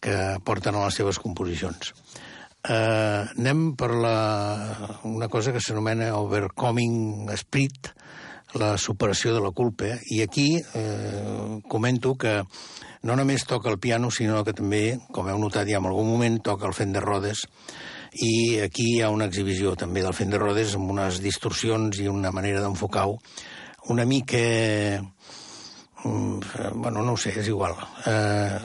[0.00, 1.92] que porten a les seves composicions.
[2.68, 4.16] Uh, anem per la,
[5.08, 7.92] una cosa que s'anomena Overcoming Spirit,
[8.54, 12.40] la superació de la culpa, i aquí eh, comento que
[13.02, 16.40] no només toca el piano, sinó que també, com heu notat ja en algun moment,
[16.42, 17.44] toca el Fender Rhodes,
[18.24, 22.32] i aquí hi ha una exhibició també del Fender Rhodes amb unes distorsions i una
[22.32, 23.18] manera d'enfocar-ho
[23.88, 24.38] una mica...
[26.04, 26.40] Mm,
[26.74, 27.74] bueno, no ho sé, és igual.
[28.06, 28.58] Eh,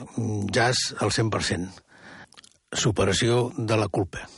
[0.54, 1.82] jazz al 100%.
[2.70, 4.28] Superació de la culpa.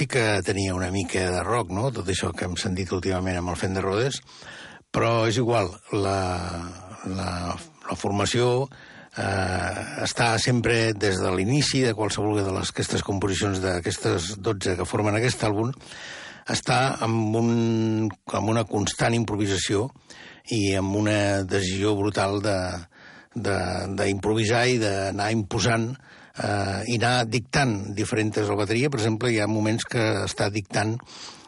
[0.00, 3.52] Sí que tenia una mica de rock, no?, tot això que hem sentit últimament amb
[3.52, 4.22] el Fent de Rodes,
[4.88, 6.20] però és igual, la,
[7.04, 7.32] la,
[7.84, 14.30] la formació eh, està sempre des de l'inici de qualsevol de les, aquestes composicions d'aquestes
[14.40, 15.74] 12 que formen aquest àlbum,
[16.48, 19.90] està amb, un, amb una constant improvisació
[20.48, 22.40] i amb una decisió brutal
[23.34, 28.90] d'improvisar i d'anar imposant eh, i anar dictant diferents la bateria.
[28.90, 30.96] Per exemple, hi ha moments que està dictant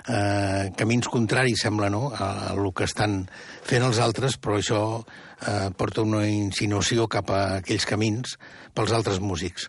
[0.09, 3.23] eh, camins contraris, sembla, no?, a, a el que estan
[3.67, 8.37] fent els altres, però això eh, porta una insinuació cap a aquells camins
[8.75, 9.69] pels altres músics.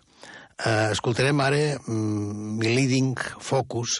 [0.54, 3.98] Eh, escoltarem ara mm, Leading Focus,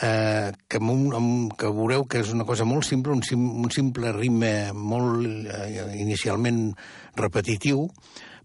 [0.00, 4.12] eh, que, un, que veureu que és una cosa molt simple, un, sim, un simple
[4.14, 6.70] ritme molt eh, inicialment
[7.22, 7.86] repetitiu,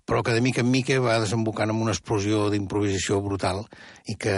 [0.05, 3.63] però que de mica en mica va desembocant en una explosió d'improvisació brutal
[4.05, 4.35] i que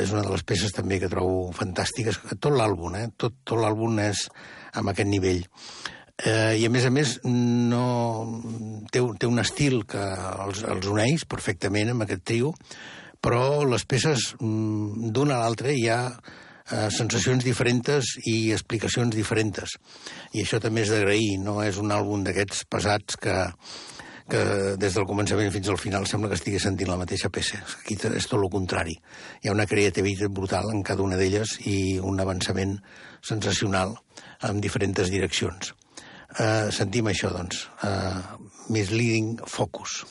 [0.00, 2.18] és una de les peces també que trobo fantàstiques.
[2.34, 3.06] Tot l'àlbum, eh?
[3.16, 4.26] Tot, tot l'àlbum és
[4.74, 5.44] amb aquest nivell.
[6.18, 7.86] Eh, I a més a més no,
[8.90, 10.02] té, té un estil que
[10.46, 12.52] els, els uneix perfectament amb aquest trio,
[13.24, 16.00] però les peces mm, d'una a l'altra hi ha
[16.70, 19.76] eh, sensacions diferents i explicacions diferents.
[20.32, 23.36] I això també és d'agrair, no és un àlbum d'aquests pesats que,
[24.30, 24.42] que
[24.80, 27.60] des del començament fins al final sembla que estigui sentint la mateixa peça.
[27.82, 28.96] Aquí és tot el contrari.
[29.42, 32.78] Hi ha una creativitat brutal en cada una d'elles i un avançament
[33.24, 33.96] sensacional
[34.44, 35.72] en diferents direccions.
[36.34, 37.68] Uh, sentim això, doncs.
[37.86, 38.40] Uh,
[38.74, 40.02] misleading Focus.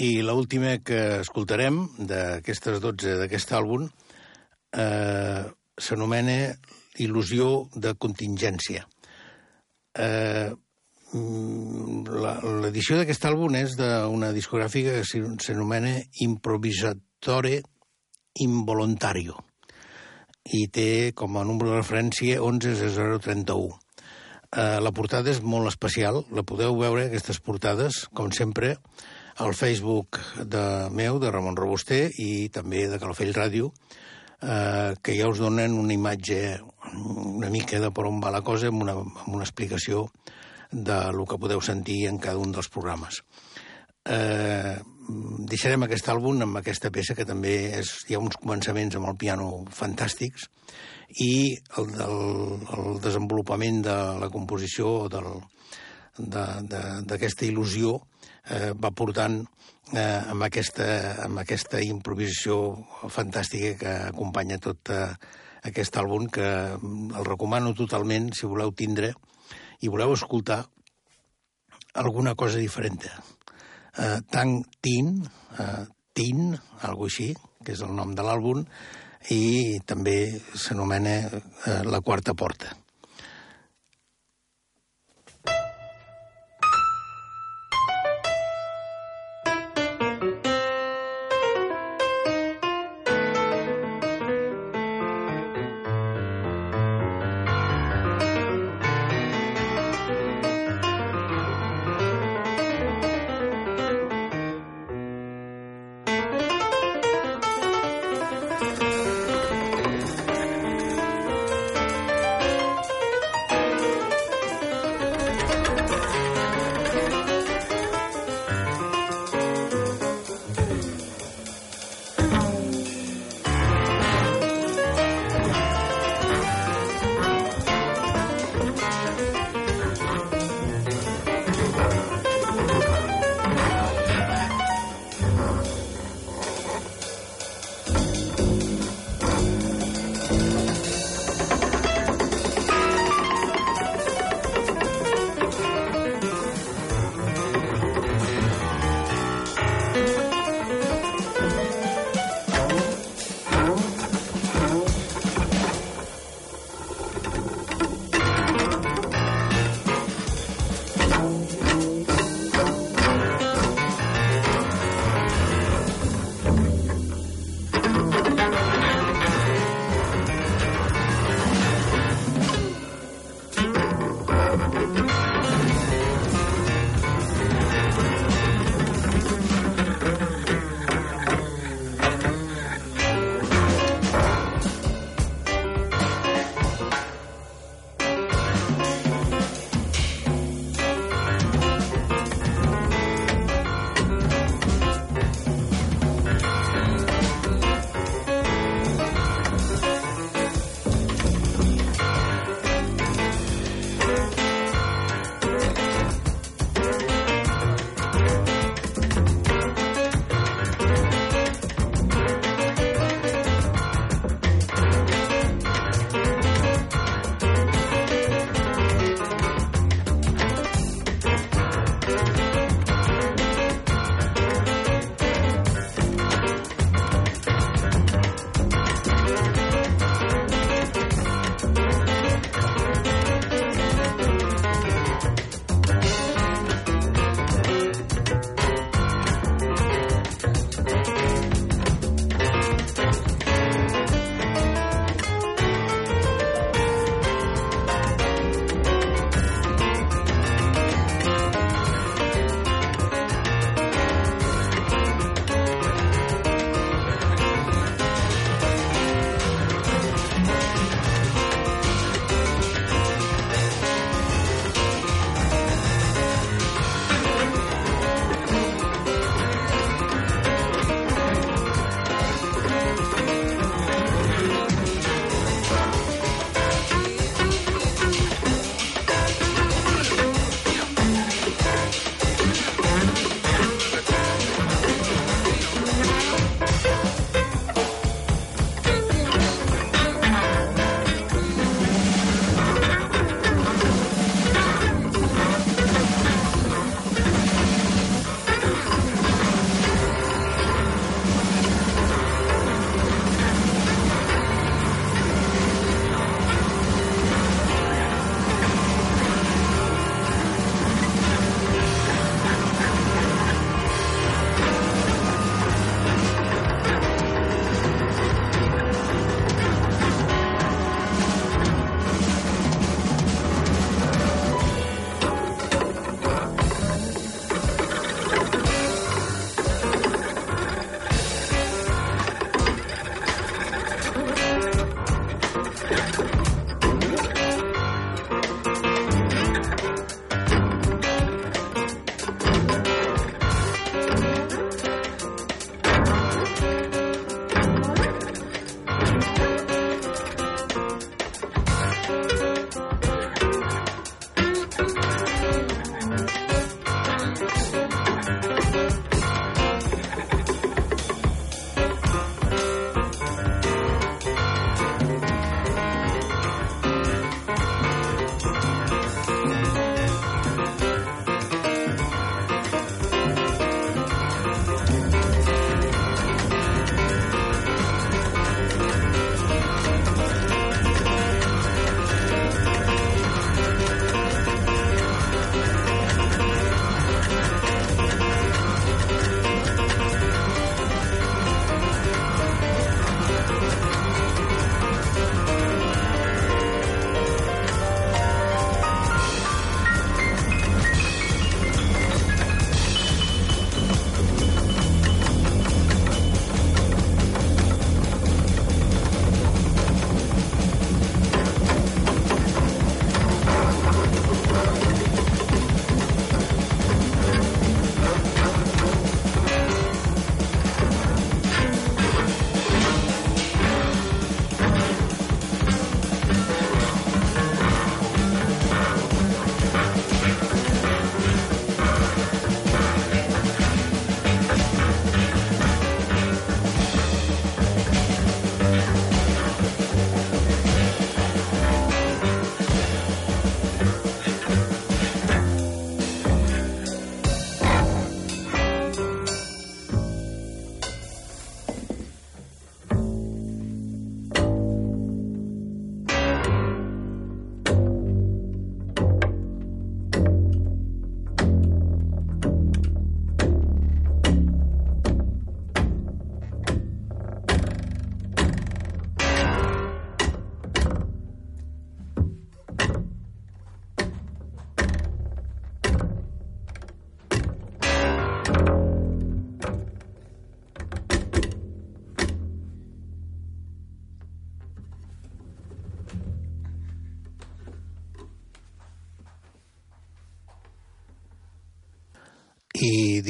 [0.00, 5.44] I l'última que escoltarem d'aquestes 12 d'aquest àlbum eh,
[5.76, 6.36] s'anomena
[7.00, 8.86] Il·lusió de contingència.
[10.00, 10.50] Eh,
[11.10, 17.56] L'edició d'aquest àlbum és d'una discogràfica que s'anomena Improvisatore
[18.44, 19.40] Involuntario
[20.46, 23.74] i té com a número de referència 11031.
[24.50, 28.76] Eh, la portada és molt especial, la podeu veure, aquestes portades, com sempre,
[29.40, 33.70] al Facebook de meu, de Ramon Robuster, i també de Calafell Ràdio,
[34.42, 36.60] eh, que ja us donen una imatge
[36.92, 40.10] una mica de per on va la cosa, amb una, amb una explicació
[40.70, 43.22] de lo que podeu sentir en cada un dels programes.
[44.04, 44.76] Eh,
[45.50, 49.16] deixarem aquest àlbum amb aquesta peça que també és, hi ha uns començaments amb el
[49.20, 50.48] piano fantàstics
[51.24, 52.20] i el, el,
[52.76, 55.08] el desenvolupament de la composició
[56.20, 58.19] d'aquesta il·lusió eh,
[58.80, 59.40] va portant
[59.92, 60.86] eh, amb, aquesta,
[61.26, 62.56] amb aquesta improvisació
[63.10, 65.06] fantàstica que acompanya tot eh,
[65.66, 66.46] aquest àlbum, que
[66.76, 69.12] el recomano totalment si voleu tindre
[69.80, 70.62] i voleu escoltar
[72.00, 73.02] alguna cosa diferent.
[73.04, 75.20] Eh, Tang Tin,
[75.58, 75.84] eh,
[76.14, 76.54] Tin,
[76.86, 77.32] algo així,
[77.64, 78.64] que és el nom de l'àlbum,
[79.30, 82.72] i també s'anomena eh, La quarta porta.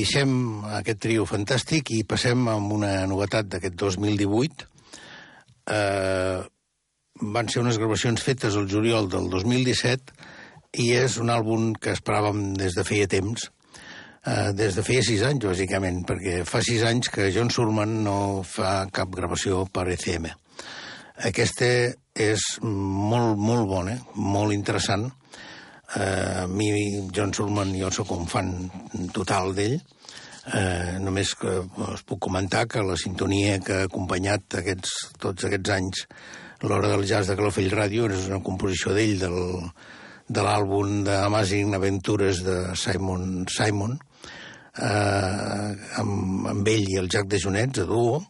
[0.01, 4.68] Deixem aquest trio fantàstic i passem amb una novetat d'aquest 2018.
[5.70, 6.40] Eh,
[7.20, 10.14] van ser unes gravacions fetes el juliol del 2017
[10.81, 13.51] i és un àlbum que esperàvem des de feia temps,
[14.24, 18.43] eh, des de feia sis anys, bàsicament, perquè fa sis anys que John Surman no
[18.47, 20.31] fa cap gravació per ECM.
[21.28, 21.66] Aquesta
[22.16, 25.10] és molt, molt bona, molt interessant.
[25.97, 26.71] Eh, a mi,
[27.15, 28.53] John Surman, jo sóc un fan
[29.15, 29.79] total d'ell.
[30.57, 31.59] Eh, només que
[31.91, 36.05] us puc comentar que la sintonia que ha acompanyat aquests, tots aquests anys
[36.62, 39.39] l'hora del jazz de Calafell Ràdio és una composició d'ell del,
[40.29, 43.99] de l'àlbum d'Amazing Aventures de Simon Simon.
[44.81, 45.71] Eh,
[46.03, 48.21] amb, amb ell i el Jack de Jonets, a duo,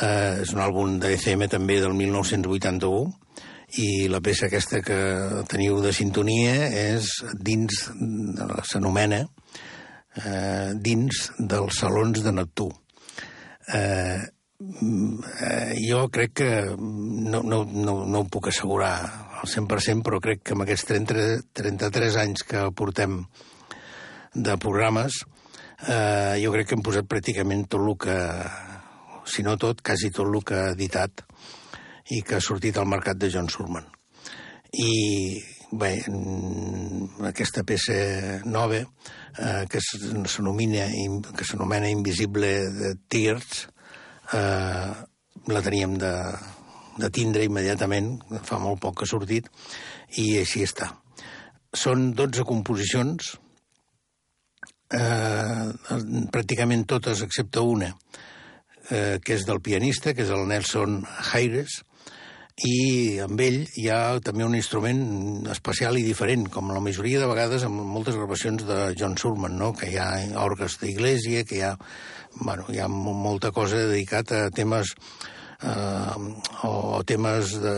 [0.00, 3.10] Eh, és un àlbum d'ECM també del 1981
[3.80, 4.98] i la peça aquesta que
[5.48, 7.08] teniu de sintonia és
[7.40, 7.86] dins,
[8.68, 9.22] s'anomena
[10.20, 12.68] eh, dins dels salons de Neptú.
[13.72, 18.94] Eh, eh, jo crec que no, no, no, no ho puc assegurar
[19.40, 23.22] al 100%, però crec que amb aquests 30, 33 anys que portem
[24.34, 25.22] de programes,
[25.88, 28.18] eh, jo crec que hem posat pràcticament tot el que
[29.32, 31.24] si no tot, quasi tot el que ha editat
[32.10, 33.86] i que ha sortit al mercat de John Surman.
[34.72, 34.92] I
[35.72, 35.92] bé,
[37.28, 38.80] aquesta peça nova,
[39.38, 40.88] eh, que s'anomena
[41.36, 43.68] que Invisible de Tears,
[44.32, 44.92] eh,
[45.46, 46.12] la teníem de,
[46.98, 49.48] de tindre immediatament, fa molt poc que ha sortit,
[50.20, 50.92] i així està.
[51.72, 53.32] Són 12 composicions,
[54.92, 55.72] eh,
[56.32, 57.94] pràcticament totes excepte una,
[58.90, 61.00] eh, que és del pianista, que és el Nelson
[61.32, 61.80] Hayres,
[62.60, 67.28] i amb ell hi ha també un instrument especial i diferent, com la majoria de
[67.30, 69.72] vegades amb moltes gravacions de John Surman, no?
[69.72, 70.10] que hi ha
[70.44, 71.76] orgues d'iglesia, que hi ha,
[72.40, 74.92] bueno, hi ha molta cosa dedicat a temes
[75.62, 76.16] eh,
[76.68, 77.74] o temes de,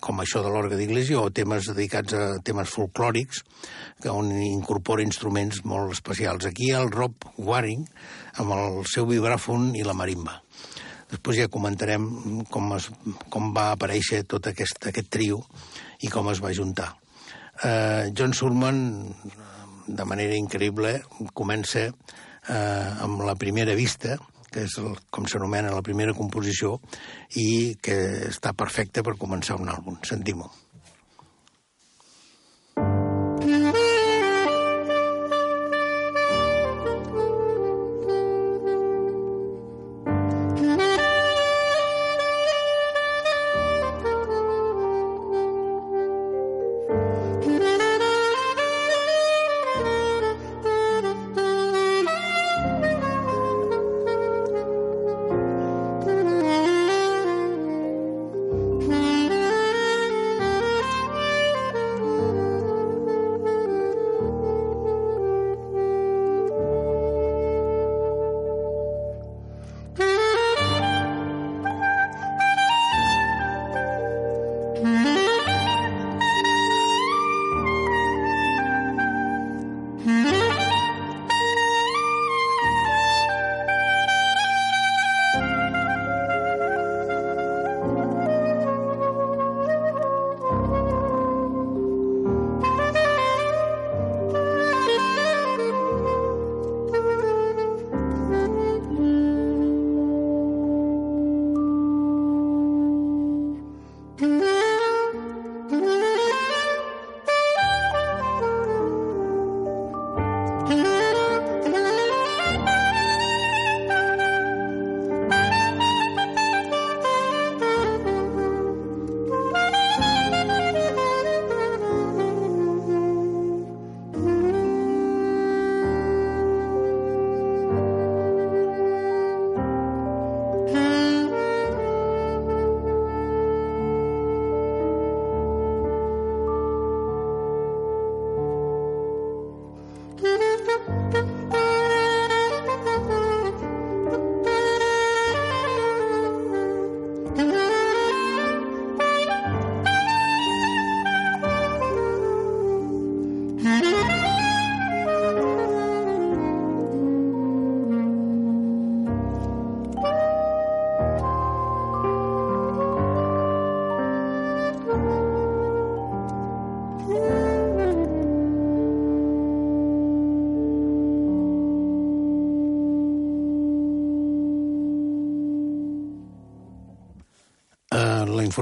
[0.00, 3.44] com això de l'orgue d'iglesia o temes dedicats a temes folclòrics
[4.02, 6.44] que on incorpora instruments molt especials.
[6.44, 7.86] Aquí hi ha el Rob Waring
[8.42, 10.42] amb el seu vibràfon i la marimba.
[11.08, 12.06] Després ja comentarem
[12.52, 12.88] com, es,
[13.32, 15.40] com va aparèixer tot aquest, aquest trio
[16.04, 16.92] i com es va juntar.
[17.58, 18.78] Uh, John Surman,
[19.88, 20.98] de manera increïble,
[21.34, 24.18] comença uh, amb la primera vista,
[24.52, 26.76] que és el, com s'anomena la primera composició,
[27.40, 27.98] i que
[28.28, 29.98] està perfecta per començar un àlbum.
[30.06, 30.52] Sentim-ho.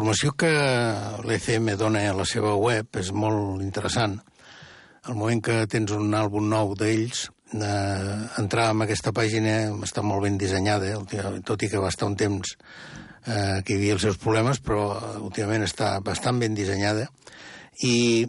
[0.07, 0.51] Informació que
[1.27, 4.13] l'ECM dona a la seva web és molt interessant.
[5.03, 10.23] Al moment que tens un àlbum nou d'ells, eh, entrar en aquesta pàgina està molt
[10.23, 10.93] ben dissenyada,
[11.43, 14.85] tot i que va estar un temps eh, que hi havia els seus problemes, però
[15.27, 17.09] últimament està bastant ben dissenyada.
[17.83, 18.23] I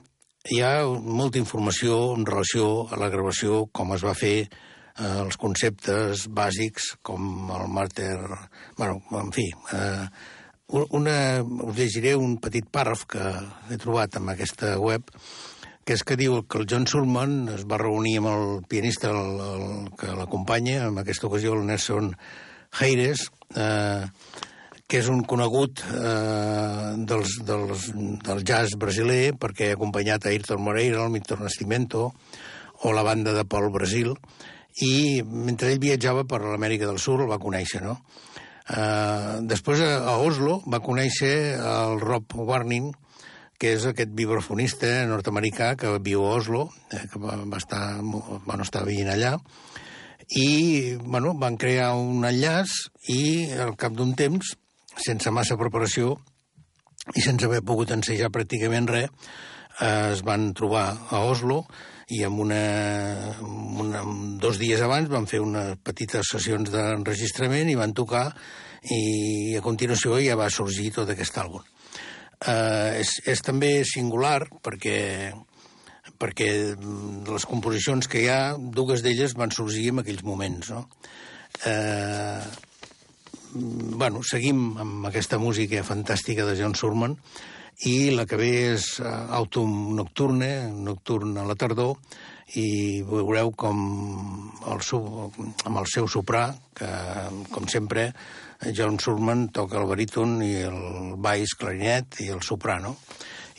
[0.49, 4.49] hi ha molta informació en relació a la gravació, com es va fer,
[4.97, 8.17] eh, els conceptes bàsics, com el màrter...
[8.81, 9.45] bueno, en fi,
[9.77, 10.33] eh,
[10.67, 13.23] una, us llegiré un petit pàrraf que
[13.71, 15.07] he trobat en aquesta web,
[15.87, 19.39] que és que diu que el John Surman es va reunir amb el pianista el,
[19.45, 22.11] el, que l'acompanya, en aquesta ocasió el Nelson
[22.81, 24.03] Heires, eh,
[24.87, 27.87] que és un conegut eh, dels, dels,
[28.27, 32.11] del jazz brasiler perquè ha acompanyat a Ayrton Moreira, el Milton Nascimento
[32.83, 34.13] o la banda de Paul Brasil
[34.83, 37.97] i mentre ell viatjava per l'Amèrica del Sud el va conèixer, no?
[38.67, 42.91] Eh, després a Oslo va conèixer el Rob Warning,
[43.57, 48.61] que és aquest vibrafonista nord-americà que viu a Oslo, eh, que va, va estar, bueno,
[48.65, 49.37] estar veient allà,
[50.35, 52.73] i bueno, van crear un enllaç
[53.07, 54.57] i al cap d'un temps
[54.99, 56.17] sense massa preparació
[57.15, 59.07] i sense haver pogut ensejar pràcticament res,
[59.79, 61.63] eh, es van trobar a Oslo
[62.15, 62.61] i amb una,
[63.83, 64.03] una,
[64.39, 68.29] dos dies abans van fer unes petites sessions d'enregistrament i van tocar
[68.93, 71.65] i a continuació ja va sorgir tot aquest àlbum.
[72.47, 75.33] Eh, és, és també singular perquè
[76.17, 76.47] perquè
[77.27, 80.87] les composicions que hi ha, dues d'elles van sorgir en aquells moments, no?
[81.65, 82.41] Eh,
[83.53, 87.17] bueno, seguim amb aquesta música fantàstica de John Surman
[87.85, 91.97] i la que ve és uh, Autumn Nocturne, Nocturn a la tardor,
[92.55, 93.79] i veureu com
[94.71, 94.83] el,
[95.67, 96.47] amb el seu soprà,
[96.77, 96.89] que,
[97.51, 98.09] com sempre,
[98.73, 102.95] John Surman toca el baríton i el baix clarinet i el soprano.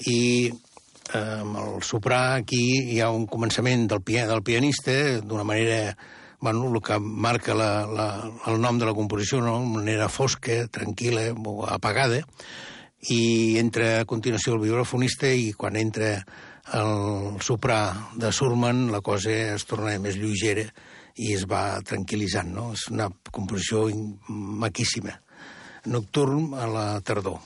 [0.08, 2.62] I eh, amb el soprà aquí
[2.94, 5.96] hi ha un començament del, del pianista d'una manera
[6.40, 8.08] bueno, el que marca la, la,
[8.46, 9.58] el nom de la composició, no?
[9.58, 11.32] una manera fosca, tranquil·la,
[11.74, 12.22] apagada,
[13.06, 16.16] i entra a continuació el vibrafonista i quan entra
[16.74, 20.66] el soprà de Surman la cosa es torna més lleugera
[21.18, 22.72] i es va tranquil·litzant, no?
[22.74, 23.86] És una composició
[24.28, 25.16] maquíssima.
[25.86, 27.38] Nocturn a la tardor.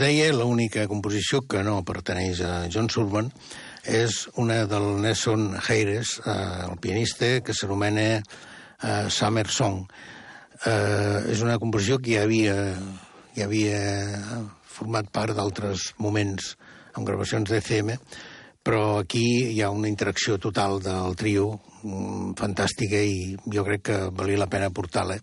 [0.00, 3.28] Deia, l'única composició que no pertaneix a John Surman
[3.84, 6.34] és una del Nelson Hayres, eh,
[6.66, 9.84] el pianista, que s'anomena eh, Summer Song.
[10.64, 12.56] Eh, és una composició que ja havia,
[13.36, 13.80] ja havia
[14.64, 16.54] format part d'altres moments
[16.94, 17.94] amb gravacions d'ECM,
[18.64, 19.24] però aquí
[19.54, 21.50] hi ha una interacció total del trio
[21.82, 25.20] mm, fantàstica i jo crec que valia la pena portar-la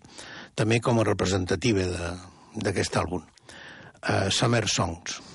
[0.58, 1.86] també com a representativa
[2.58, 3.26] d'aquest àlbum.
[4.02, 5.27] Uh, Summer Songs.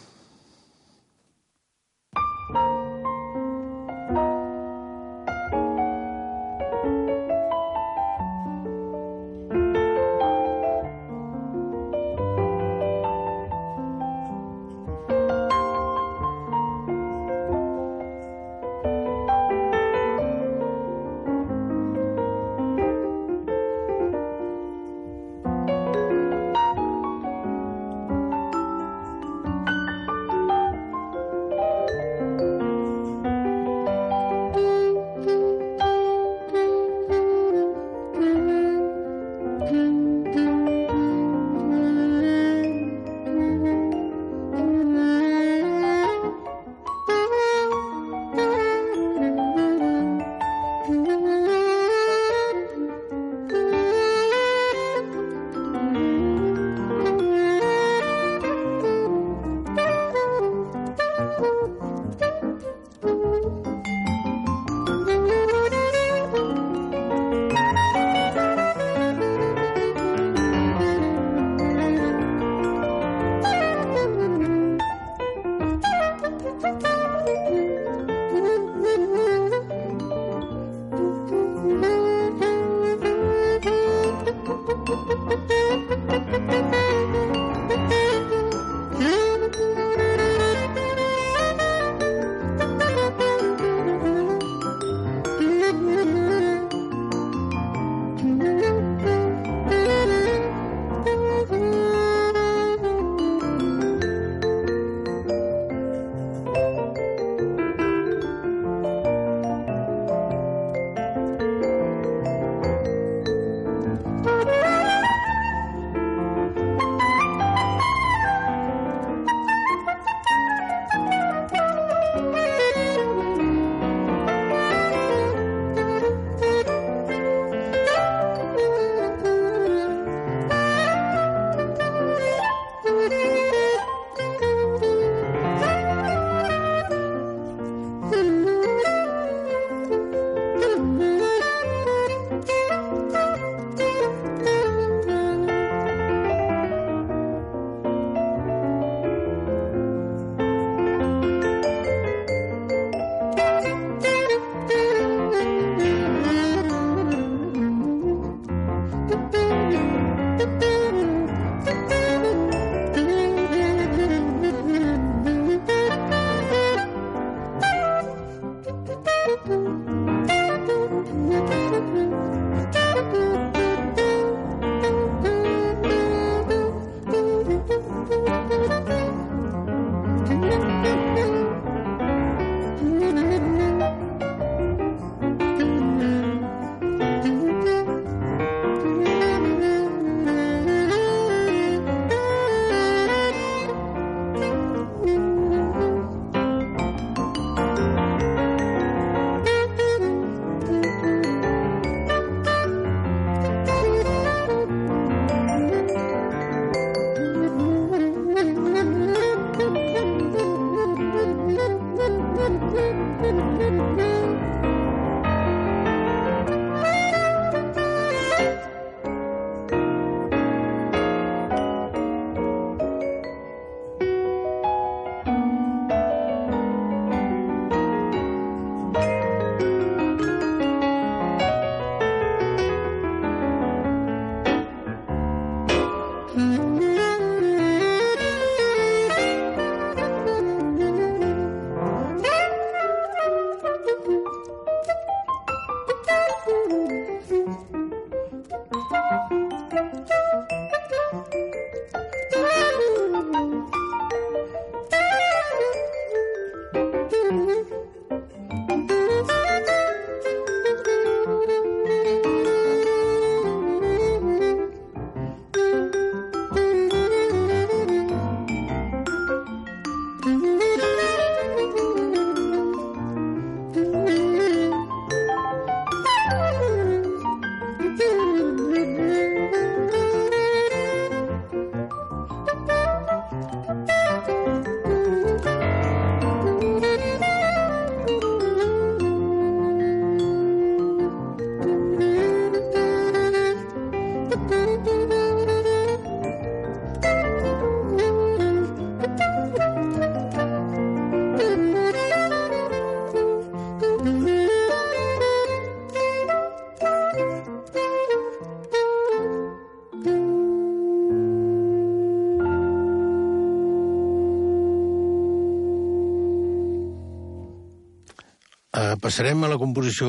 [319.13, 320.07] Passarem a la composició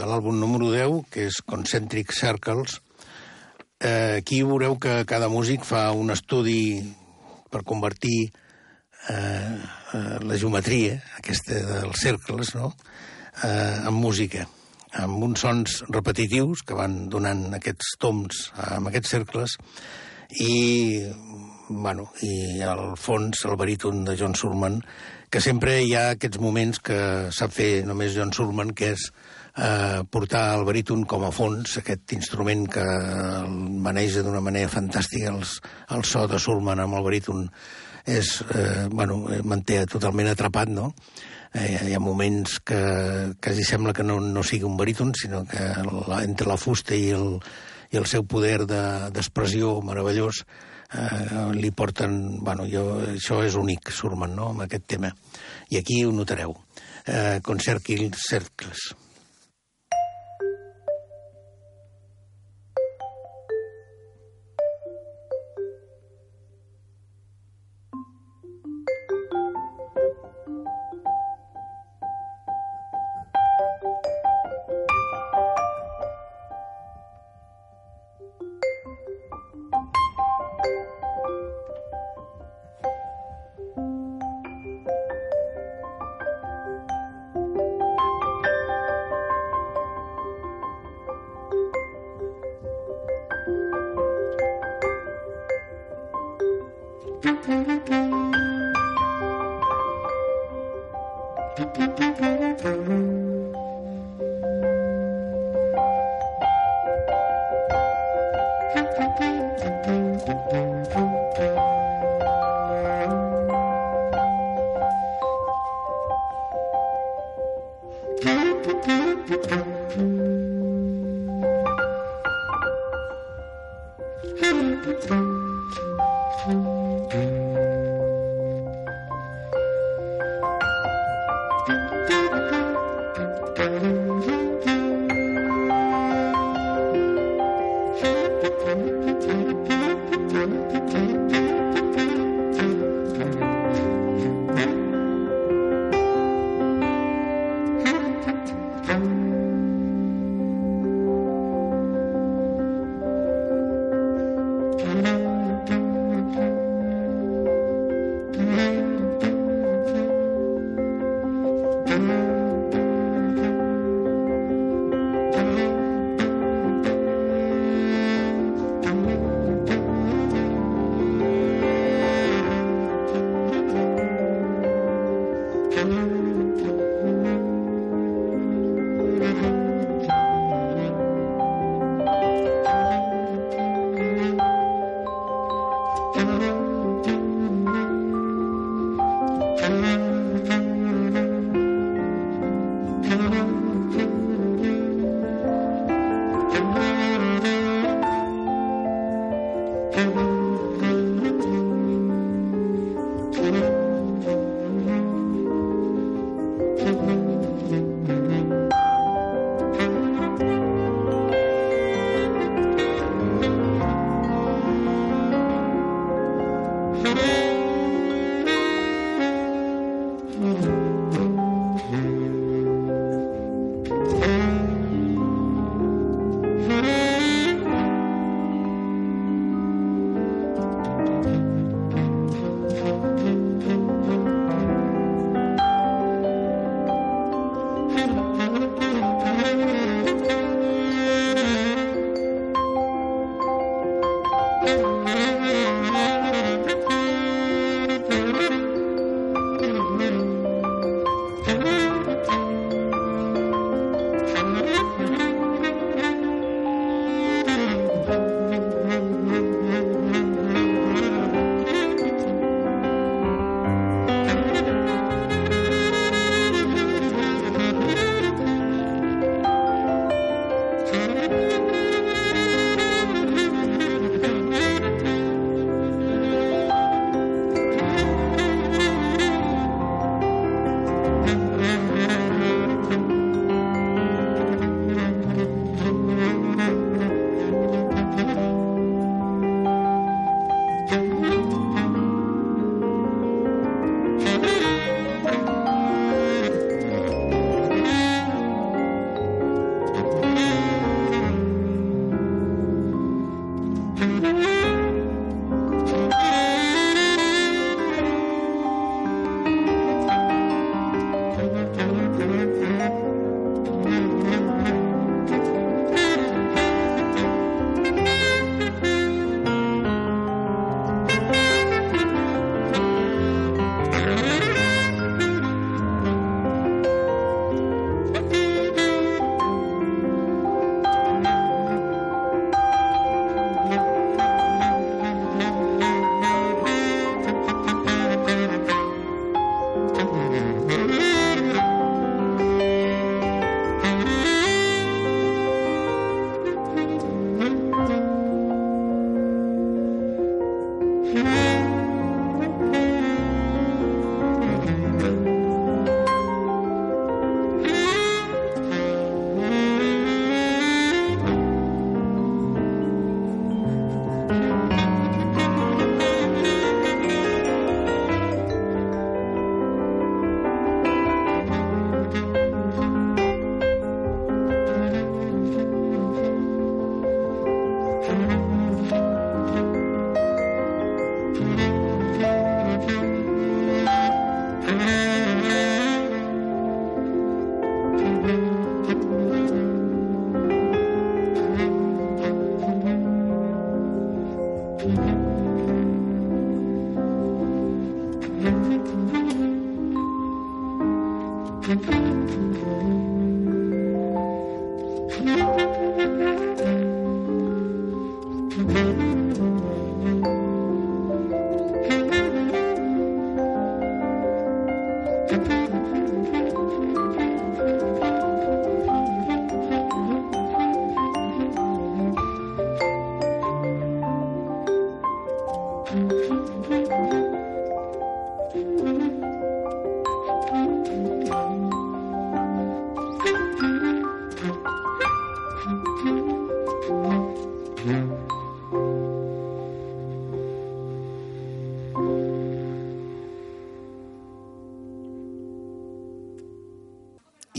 [0.00, 2.78] de l'àlbum número 10, que és Concentric Circles.
[3.84, 6.80] Eh, aquí veureu que cada músic fa un estudi
[7.52, 8.30] per convertir
[9.12, 12.70] eh, eh, la geometria, aquesta dels cercles, no?,
[13.44, 14.46] eh, en música,
[15.04, 19.58] amb uns sons repetitius que van donant aquests toms amb aquests cercles
[20.40, 21.04] i,
[21.68, 24.80] bueno, i al fons el baríton de John Surman,
[25.30, 26.98] que sempre hi ha aquests moments que
[27.34, 29.08] sap fer només John Surman, que és
[29.56, 32.84] eh, portar el baríton com a fons, aquest instrument que
[33.86, 35.58] maneja d'una manera fantàstica, els,
[35.96, 37.48] el so de Surman amb el baríton
[38.06, 40.92] és, eh, bueno, manté totalment atrapat, no?,
[41.56, 42.80] eh, hi ha moments que
[43.42, 45.72] quasi sembla que no, no sigui un baríton, sinó que
[46.08, 47.40] la, entre la fusta i el,
[47.90, 50.44] i el seu poder d'expressió de, meravellós
[50.92, 52.38] eh, li porten...
[52.44, 52.84] Bueno, jo,
[53.14, 55.12] això és únic, Surman, no?, amb aquest tema.
[55.70, 56.54] I aquí ho notareu.
[57.06, 58.90] Eh, Concertil Cercles.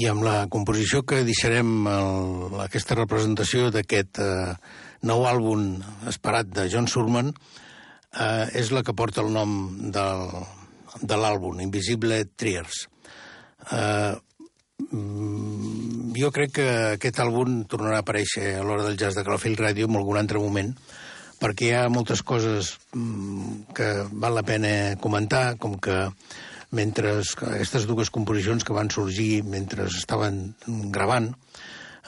[0.07, 4.53] Amb la composició que deixarem el, aquesta representació d'aquest eh,
[5.09, 7.33] nou àlbum esperat de John Surman,
[8.15, 9.51] eh, és la que porta el nom
[9.91, 10.23] del,
[11.01, 12.85] de l'àlbum, Invisible Triers.
[13.71, 14.13] Eh,
[14.87, 19.59] mm, jo crec que aquest àlbum tornarà a aparèixer a l'hora del jazz de Calafell
[19.59, 20.71] Ràdio en algun altre moment,
[21.41, 26.05] perquè hi ha moltes coses mm, que val la pena comentar, com que
[26.75, 30.55] mentre aquestes dues composicions que van sorgir mentre estaven
[30.91, 31.31] gravant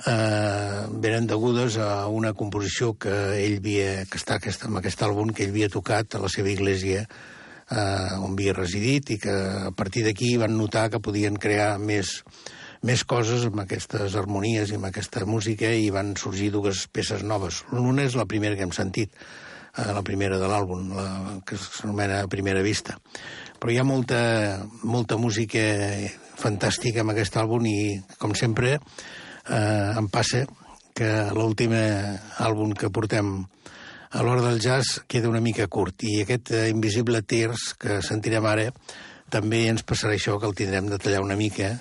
[0.07, 5.34] eh, venen degudes a una composició que ell havia, que està aquest, amb aquest àlbum
[5.34, 9.36] que ell havia tocat a la seva iglesia eh, on havia residit i que
[9.69, 12.19] a partir d'aquí van notar que podien crear més,
[12.84, 17.64] més coses amb aquestes harmonies i amb aquesta música i van sorgir dues peces noves.
[17.72, 19.15] L'una és la primera que hem sentit,
[19.76, 20.91] eh, la primera de l'àlbum,
[21.45, 22.99] que s'anomena Primera Vista
[23.60, 24.22] però hi ha molta,
[24.88, 25.61] molta música
[26.40, 27.80] fantàstica amb aquest àlbum i,
[28.18, 30.45] com sempre, eh, em passa
[30.95, 33.36] que l'últim àlbum que portem
[34.10, 38.45] a l'hora del jazz queda una mica curt i aquest eh, Invisible Tears que sentirem
[38.49, 38.72] ara
[39.30, 41.76] també ens passarà això que el tindrem de tallar una mica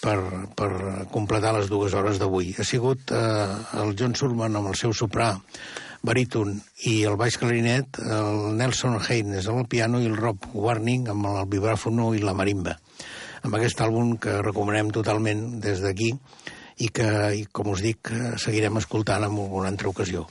[0.00, 0.16] per,
[0.56, 0.70] per
[1.12, 2.54] completar les dues hores d'avui.
[2.56, 3.20] Ha sigut eh,
[3.82, 5.34] el John Surman amb el seu soprà
[6.08, 6.56] baríton
[6.88, 11.28] i el baix clarinet, el Nelson Haynes amb el piano i el Rob Warning amb
[11.30, 12.78] el vibràfono i la marimba.
[13.44, 16.14] Amb aquest àlbum que recomanem totalment des d'aquí
[16.78, 20.24] i que, i, com us dic, seguirem escoltant en alguna altra ocasió.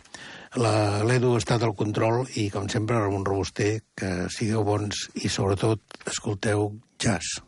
[0.58, 6.00] L'Edu ha estat al control i, com sempre, Ramon Robuster, que sigueu bons i, sobretot,
[6.08, 7.42] escolteu jazz.